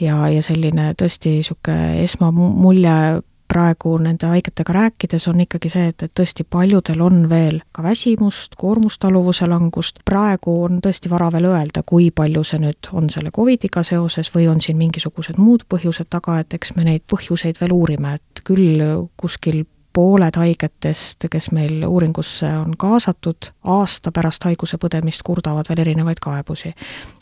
ja, 0.00 0.28
ja 0.28 0.42
selline 0.42 0.92
tõesti 0.98 1.38
niisugune 1.38 2.02
esmamulje 2.04 3.22
praegu 3.52 3.96
nende 4.00 4.26
haigetega 4.26 4.72
rääkides 4.72 5.26
on 5.28 5.42
ikkagi 5.44 5.68
see, 5.72 5.90
et, 5.92 6.02
et 6.06 6.12
tõesti 6.20 6.44
paljudel 6.48 7.02
on 7.04 7.26
veel 7.30 7.60
ka 7.76 7.84
väsimust, 7.84 8.56
koormustaluvuse 8.60 9.48
langust, 9.50 10.00
praegu 10.08 10.54
on 10.64 10.80
tõesti 10.84 11.10
vara 11.12 11.28
veel 11.34 11.50
öelda, 11.50 11.84
kui 11.86 12.08
palju 12.14 12.44
see 12.48 12.62
nüüd 12.62 12.88
on 12.96 13.10
selle 13.12 13.32
Covidiga 13.34 13.84
seoses 13.86 14.32
või 14.34 14.48
on 14.52 14.64
siin 14.64 14.80
mingisugused 14.80 15.40
muud 15.42 15.66
põhjused 15.68 16.08
taga, 16.12 16.38
et 16.40 16.56
eks 16.56 16.74
me 16.78 16.88
neid 16.88 17.04
põhjuseid 17.12 17.60
veel 17.60 17.76
uurime, 17.76 18.16
et 18.20 18.44
küll 18.46 18.80
kuskil 19.20 19.64
pooled 19.92 20.36
haigetest, 20.36 21.26
kes 21.30 21.50
meil 21.52 21.84
uuringusse 21.86 22.48
on 22.58 22.76
kaasatud, 22.78 23.50
aasta 23.64 24.12
pärast 24.12 24.44
haiguse 24.44 24.78
põdemist 24.80 25.24
kurdavad 25.24 25.68
veel 25.68 25.84
erinevaid 25.84 26.22
kaebusi. 26.22 26.74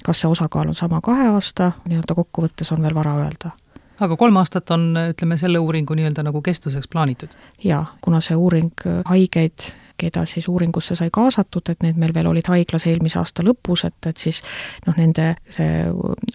kas 0.05 0.21
see 0.21 0.31
osakaal 0.31 0.69
on 0.69 0.75
sama 0.75 1.01
kahe 1.01 1.29
aasta, 1.29 1.73
nii-öelda 1.89 2.15
kokkuvõttes 2.15 2.73
on 2.73 2.83
veel 2.83 2.95
vara 2.95 3.17
öelda 3.25 3.51
aga 4.01 4.17
kolm 4.17 4.37
aastat 4.41 4.71
on, 4.71 4.95
ütleme, 5.11 5.37
selle 5.37 5.59
uuringu 5.59 5.95
nii-öelda 5.95 6.25
nagu 6.25 6.43
kestuseks 6.43 6.89
plaanitud? 6.89 7.37
jaa, 7.65 7.85
kuna 8.01 8.21
see 8.21 8.37
uuring 8.37 8.73
haigeid 9.05 9.73
keda 10.01 10.25
siis 10.29 10.49
uuringusse 10.49 10.97
sai 10.99 11.11
kaasatud, 11.13 11.69
et 11.73 11.85
need 11.85 11.99
meil 12.01 12.15
veel 12.17 12.31
olid 12.31 12.49
haiglas 12.51 12.87
eelmise 12.91 13.21
aasta 13.21 13.45
lõpus, 13.47 13.85
et, 13.89 13.99
et 14.09 14.17
siis 14.21 14.43
noh, 14.87 14.97
nende 14.99 15.35
see 15.53 15.85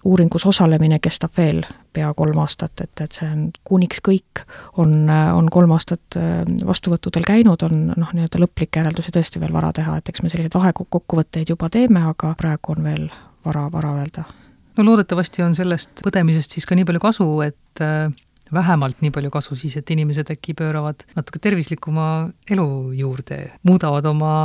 uuringus 0.06 0.46
osalemine 0.46 1.00
kestab 1.04 1.36
veel 1.38 1.64
pea 1.96 2.12
kolm 2.18 2.40
aastat, 2.44 2.84
et, 2.84 3.04
et 3.06 3.20
see 3.20 3.28
on, 3.32 3.48
kuniks 3.68 4.02
kõik 4.06 4.44
on, 4.82 5.10
on 5.10 5.50
kolm 5.54 5.76
aastat 5.76 6.20
äh, 6.20 6.42
vastuvõttudel 6.68 7.28
käinud, 7.28 7.64
on 7.68 7.92
noh, 7.94 8.16
nii-öelda 8.16 8.42
lõplikke 8.42 8.84
järeldusi 8.84 9.14
tõesti 9.16 9.42
veel 9.44 9.56
vara 9.56 9.72
teha, 9.76 9.98
et 10.00 10.12
eks 10.12 10.24
me 10.24 10.32
selliseid 10.32 10.58
vahekokkuvõtteid 10.58 11.56
juba 11.56 11.72
teeme, 11.74 12.04
aga 12.12 12.36
praegu 12.40 12.76
on 12.76 12.84
veel 12.86 13.08
vara, 13.46 13.68
vara 13.72 13.96
öelda. 14.00 14.26
no 14.78 14.84
loodetavasti 14.84 15.44
on 15.46 15.56
sellest 15.56 16.04
põdemisest 16.04 16.58
siis 16.58 16.68
ka 16.68 16.76
nii 16.76 16.88
palju 16.88 17.04
kasu, 17.04 17.30
et 17.46 17.84
äh, 17.84 18.12
vähemalt 18.54 19.02
nii 19.02 19.12
palju 19.16 19.32
kasu 19.34 19.56
siis, 19.60 19.78
et 19.80 19.92
inimesed 19.92 20.30
äkki 20.34 20.54
pööravad 20.58 21.06
natuke 21.16 21.42
tervislikuma 21.42 22.08
elu 22.52 22.68
juurde, 22.98 23.40
muudavad 23.68 24.06
oma 24.10 24.36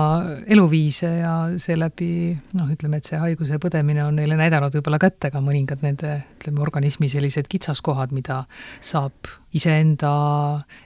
eluviise 0.47 1.11
ja 1.21 1.35
seeläbi 1.61 2.11
noh, 2.57 2.73
ütleme, 2.73 3.01
et 3.01 3.11
see 3.11 3.21
haiguse 3.21 3.61
põdemine 3.63 4.05
on 4.07 4.19
neile 4.21 4.39
näidanud 4.41 4.75
võib-olla 4.79 5.01
kätte 5.03 5.33
ka 5.33 5.45
mõningad 5.45 5.85
nende, 5.87 6.17
ütleme, 6.39 6.65
organismi 6.65 7.11
sellised 7.13 7.51
kitsaskohad, 7.51 8.15
mida 8.17 8.45
saab 8.81 9.31
iseenda 9.57 10.13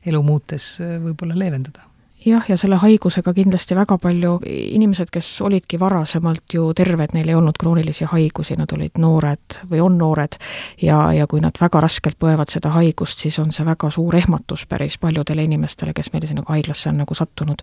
elu 0.06 0.22
muutes 0.26 0.76
võib-olla 0.80 1.38
leevendada 1.38 1.93
jah, 2.26 2.44
ja 2.48 2.56
selle 2.56 2.76
haigusega 2.80 3.32
kindlasti 3.34 3.76
väga 3.76 3.98
palju 4.00 4.38
inimesed, 4.48 5.10
kes 5.12 5.28
olidki 5.44 5.78
varasemalt 5.80 6.54
ju 6.54 6.70
terved, 6.76 7.14
neil 7.14 7.28
ei 7.28 7.36
olnud 7.36 7.58
kroonilisi 7.60 8.08
haigusi, 8.10 8.56
nad 8.58 8.72
olid 8.72 8.98
noored 9.00 9.58
või 9.70 9.82
on 9.84 9.98
noored, 9.98 10.38
ja, 10.82 11.12
ja 11.12 11.26
kui 11.30 11.42
nad 11.44 11.58
väga 11.60 11.82
raskelt 11.84 12.18
põevad 12.20 12.52
seda 12.52 12.72
haigust, 12.74 13.20
siis 13.24 13.38
on 13.42 13.52
see 13.52 13.66
väga 13.66 13.90
suur 13.94 14.16
ehmatus 14.16 14.66
päris 14.68 14.96
paljudele 14.98 15.44
inimestele, 15.44 15.92
kes 15.96 16.12
meil 16.12 16.26
siin 16.26 16.40
nagu 16.40 16.52
haiglasse 16.52 16.88
on 16.90 17.00
nagu 17.02 17.14
sattunud. 17.14 17.62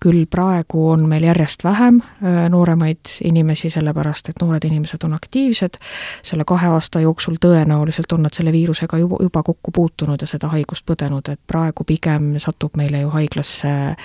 küll 0.00 0.26
praegu 0.30 0.88
on 0.90 1.08
meil 1.08 1.24
järjest 1.24 1.64
vähem 1.64 2.00
äh, 2.00 2.46
nooremaid 2.50 3.18
inimesi, 3.24 3.70
sellepärast 3.70 4.28
et 4.28 4.42
noored 4.42 4.64
inimesed 4.64 5.04
on 5.04 5.14
aktiivsed, 5.14 5.80
selle 6.22 6.44
kahe 6.46 6.68
aasta 6.68 7.00
jooksul 7.00 7.40
tõenäoliselt 7.40 8.12
on 8.12 8.22
nad 8.22 8.34
selle 8.34 8.52
viirusega 8.52 8.98
juba, 8.98 9.16
juba 9.22 9.42
kokku 9.42 9.70
puutunud 9.70 10.20
ja 10.20 10.26
seda 10.26 10.48
haigust 10.52 10.86
põdenud, 10.86 11.28
et 11.32 11.40
praegu 11.46 11.84
pigem 11.84 12.36
satub 12.42 12.76
meile 12.76 13.00
ju 13.00 13.10
haiglasse 13.10 13.95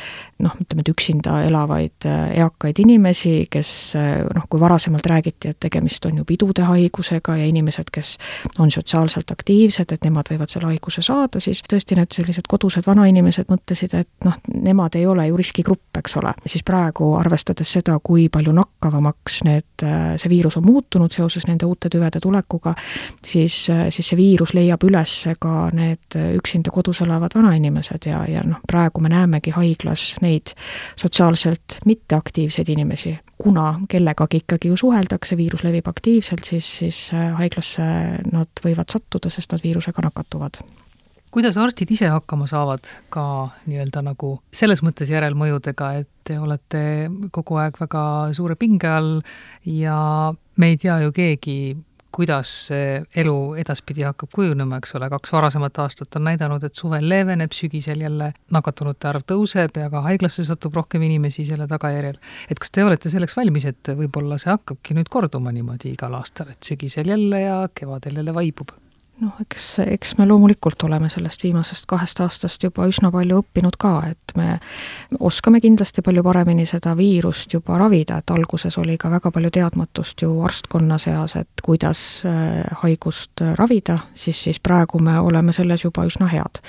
noh, 0.41 0.55
ütleme, 0.61 0.83
et 0.83 0.91
üksinda 0.91 1.37
elavaid 1.45 2.07
äh, 2.09 2.33
eakaid 2.41 2.79
inimesi, 2.81 3.33
kes 3.51 3.71
äh, 3.99 4.23
noh, 4.35 4.45
kui 4.49 4.61
varasemalt 4.61 5.05
räägiti, 5.09 5.51
et 5.51 5.59
tegemist 5.61 6.05
on 6.09 6.21
ju 6.21 6.25
pidude 6.27 6.65
haigusega 6.67 7.37
ja 7.37 7.47
inimesed, 7.49 7.91
kes 7.93 8.15
on 8.59 8.71
sotsiaalselt 8.73 9.31
aktiivsed, 9.33 9.93
et 9.93 10.07
nemad 10.07 10.31
võivad 10.31 10.51
selle 10.51 10.71
haiguse 10.71 11.03
saada, 11.05 11.41
siis 11.43 11.63
tõesti 11.69 11.97
need 11.99 12.13
sellised 12.15 12.49
kodused 12.49 12.87
vanainimesed 12.87 13.51
mõtlesid, 13.51 13.95
et 13.99 14.27
noh, 14.27 14.37
nemad 14.53 14.97
ei 14.99 15.05
ole 15.09 15.27
ju 15.29 15.39
riskigrupp, 15.39 16.01
eks 16.01 16.17
ole. 16.21 16.33
siis 16.45 16.65
praegu, 16.67 17.13
arvestades 17.19 17.71
seda, 17.77 17.97
kui 18.03 18.27
palju 18.33 18.55
nakkavamaks 18.57 19.41
need, 19.47 19.85
äh, 19.85 20.13
see 20.21 20.31
viirus 20.31 20.57
on 20.57 20.65
muutunud 20.65 21.13
seoses 21.13 21.47
nende 21.49 21.69
uute 21.69 21.89
tüvede 21.91 22.21
tulekuga, 22.21 22.75
siis, 23.25 23.63
siis 23.67 24.11
see 24.11 24.17
viirus 24.17 24.55
leiab 24.57 24.83
üles 24.87 25.17
ka 25.41 25.69
need 25.75 26.15
üksinda 26.37 26.71
kodus 26.73 27.01
elavad 27.05 27.35
vanainimesed 27.35 28.07
ja, 28.09 28.23
ja 28.29 28.43
noh, 28.45 28.61
praegu 28.67 29.01
me 29.03 29.11
näemegi 29.11 29.53
haiglas 29.55 29.80
haiglas 29.81 30.17
neid 30.21 30.53
sotsiaalselt 30.99 31.79
mitteaktiivseid 31.85 32.69
inimesi, 32.69 33.17
kuna 33.37 33.81
kellegagi 33.89 34.41
ikkagi 34.43 34.69
ju 34.69 34.77
suheldakse, 34.77 35.37
viirus 35.37 35.63
levib 35.63 35.87
aktiivselt, 35.87 36.43
siis, 36.45 36.77
siis 36.77 37.09
äh, 37.13 37.31
haiglasse 37.37 37.81
nad 38.31 38.63
võivad 38.63 38.91
sattuda, 38.91 39.29
sest 39.29 39.51
nad 39.51 39.63
viirusega 39.63 40.01
nakatuvad. 40.05 40.61
Kuidas 41.31 41.55
arstid 41.57 41.91
ise 41.95 42.09
hakkama 42.11 42.45
saavad 42.47 42.87
ka 43.09 43.23
nii-öelda 43.65 44.01
nagu 44.03 44.41
selles 44.53 44.81
mõttes 44.83 45.09
järelmõjudega, 45.09 45.93
et 46.01 46.09
te 46.27 46.35
olete 46.39 46.81
kogu 47.31 47.55
aeg 47.55 47.79
väga 47.79 48.03
suure 48.35 48.57
pinge 48.59 48.89
all 48.91 49.21
ja 49.63 50.33
me 50.59 50.73
ei 50.73 50.77
tea 50.77 50.99
ju 51.05 51.13
keegi, 51.15 51.77
kuidas 52.11 52.51
see 52.67 53.01
elu 53.23 53.35
edaspidi 53.61 54.05
hakkab 54.07 54.31
kujunema, 54.35 54.81
eks 54.81 54.95
ole, 54.99 55.09
kaks 55.13 55.33
varasemat 55.33 55.79
aastat 55.83 56.19
on 56.19 56.27
näidanud, 56.27 56.63
et 56.67 56.77
suvel 56.77 57.07
leeveneb, 57.09 57.55
sügisel 57.55 58.03
jälle 58.03 58.31
nakatunute 58.51 59.09
arv 59.11 59.25
tõuseb 59.31 59.79
ja 59.79 59.89
ka 59.93 60.03
haiglasse 60.07 60.45
satub 60.47 60.75
rohkem 60.75 61.03
inimesi 61.07 61.45
selle 61.47 61.67
tagajärjel. 61.71 62.19
et 62.49 62.59
kas 62.59 62.71
te 62.71 62.85
olete 62.85 63.09
selleks 63.09 63.37
valmis, 63.37 63.65
et 63.65 63.95
võib-olla 63.97 64.37
see 64.41 64.51
hakkabki 64.51 64.97
nüüd 64.97 65.09
korduma 65.09 65.51
niimoodi 65.55 65.95
igal 65.95 66.15
aastal, 66.19 66.51
et 66.51 66.63
sügisel 66.63 67.07
jälle 67.15 67.41
ja 67.41 67.57
kevadel 67.75 68.21
jälle 68.21 68.33
vaibub? 68.33 68.75
Noh, 69.21 69.35
eks, 69.41 69.65
eks 69.85 70.15
me 70.17 70.25
loomulikult 70.25 70.83
oleme 70.83 71.09
sellest 71.09 71.43
viimasest 71.43 71.85
kahest 71.89 72.19
aastast 72.23 72.63
juba 72.63 72.87
üsna 72.89 73.11
palju 73.13 73.41
õppinud 73.41 73.77
ka, 73.81 73.93
et 74.09 74.33
me 74.37 74.55
oskame 75.19 75.61
kindlasti 75.61 76.01
palju 76.05 76.23
paremini 76.25 76.65
seda 76.69 76.95
viirust 76.97 77.53
juba 77.53 77.77
ravida, 77.81 78.17
et 78.21 78.33
alguses 78.33 78.77
oli 78.81 78.97
ka 79.01 79.11
väga 79.13 79.31
palju 79.31 79.51
teadmatust 79.53 80.25
ju 80.25 80.31
arstkonna 80.45 80.97
seas, 81.01 81.35
et 81.37 81.63
kuidas 81.63 82.01
äh, 82.25 82.63
haigust 82.83 83.43
ravida, 83.59 83.99
siis, 84.15 84.39
siis 84.47 84.59
praegu 84.63 84.99
me 85.03 85.19
oleme 85.19 85.53
selles 85.53 85.85
juba 85.85 86.05
üsna 86.09 86.29
head. 86.31 86.61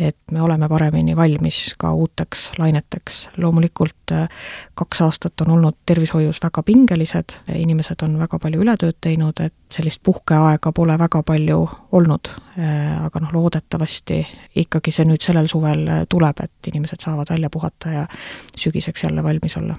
et 0.00 0.18
me 0.30 0.42
oleme 0.42 0.68
paremini 0.68 1.16
valmis 1.16 1.74
ka 1.78 1.92
uuteks 1.94 2.50
laineteks, 2.58 3.28
loomulikult 3.36 4.12
äh, 4.12 4.28
kaks 4.74 5.02
aastat 5.06 5.46
on 5.46 5.54
olnud 5.58 5.78
tervishoius 5.86 6.42
väga 6.42 6.62
pingelised, 6.62 7.38
inimesed 7.54 8.02
on 8.02 8.18
väga 8.18 8.38
palju 8.38 8.62
ületööd 8.64 8.98
teinud, 9.00 9.40
et 9.40 9.54
sellist 9.72 10.02
puhkeaega 10.02 10.72
pole 10.72 10.98
väga 10.98 11.22
palju 11.22 11.62
olnud, 11.92 12.32
äh, 12.58 13.04
aga 13.04 13.20
noh, 13.22 13.32
loodetavasti 13.36 14.20
ikkagi 14.62 14.92
see 14.94 15.06
nüüd 15.08 15.22
sellel 15.24 15.48
suvel 15.50 15.84
äh, 15.88 16.02
tuleb, 16.10 16.40
et 16.44 16.72
inimesed 16.72 17.04
saavad 17.04 17.32
välja 17.32 17.50
puhata 17.52 17.92
ja 17.92 18.04
sügiseks 18.56 19.04
jälle 19.04 19.24
valmis 19.24 19.56
olla. 19.60 19.76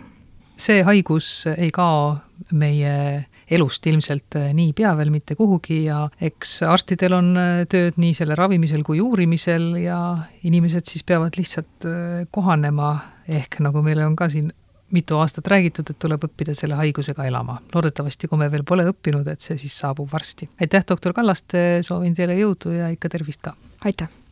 see 0.58 0.84
haigus 0.86 1.48
ei 1.58 1.72
kao 1.74 2.18
meie 2.54 3.26
elust 3.52 3.88
ilmselt 3.90 4.36
äh, 4.38 4.52
niipea 4.54 4.94
veel 4.98 5.10
mitte 5.10 5.36
kuhugi 5.36 5.84
ja 5.86 6.08
eks 6.22 6.62
arstidel 6.70 7.18
on 7.18 7.34
tööd 7.70 7.98
nii 7.98 8.14
selle 8.14 8.36
ravimisel 8.38 8.84
kui 8.86 9.02
uurimisel 9.02 9.74
ja 9.82 10.00
inimesed 10.44 10.86
siis 10.86 11.04
peavad 11.04 11.34
lihtsalt 11.38 11.90
kohanema, 12.32 12.98
ehk 13.28 13.60
nagu 13.66 13.82
meile 13.82 14.06
on 14.06 14.16
ka 14.16 14.30
siin 14.30 14.54
mitu 14.94 15.18
aastat 15.20 15.48
räägitud, 15.52 15.90
et 15.90 16.00
tuleb 16.00 16.26
õppida 16.30 16.56
selle 16.58 16.78
haigusega 16.80 17.26
elama. 17.30 17.60
loodetavasti, 17.74 18.30
kui 18.32 18.42
me 18.42 18.50
veel 18.52 18.64
pole 18.64 18.88
õppinud, 18.90 19.28
et 19.28 19.42
see 19.42 19.58
siis 19.58 19.78
saabub 19.84 20.12
varsti. 20.12 20.50
aitäh, 20.62 20.86
doktor 20.90 21.14
Kallaste, 21.14 21.82
soovin 21.82 22.16
teile 22.16 22.38
jõudu 22.40 22.78
ja 22.78 22.92
ikka 22.94 23.10
tervist 23.18 23.42
ka! 23.42 23.58
aitäh! 23.86 24.23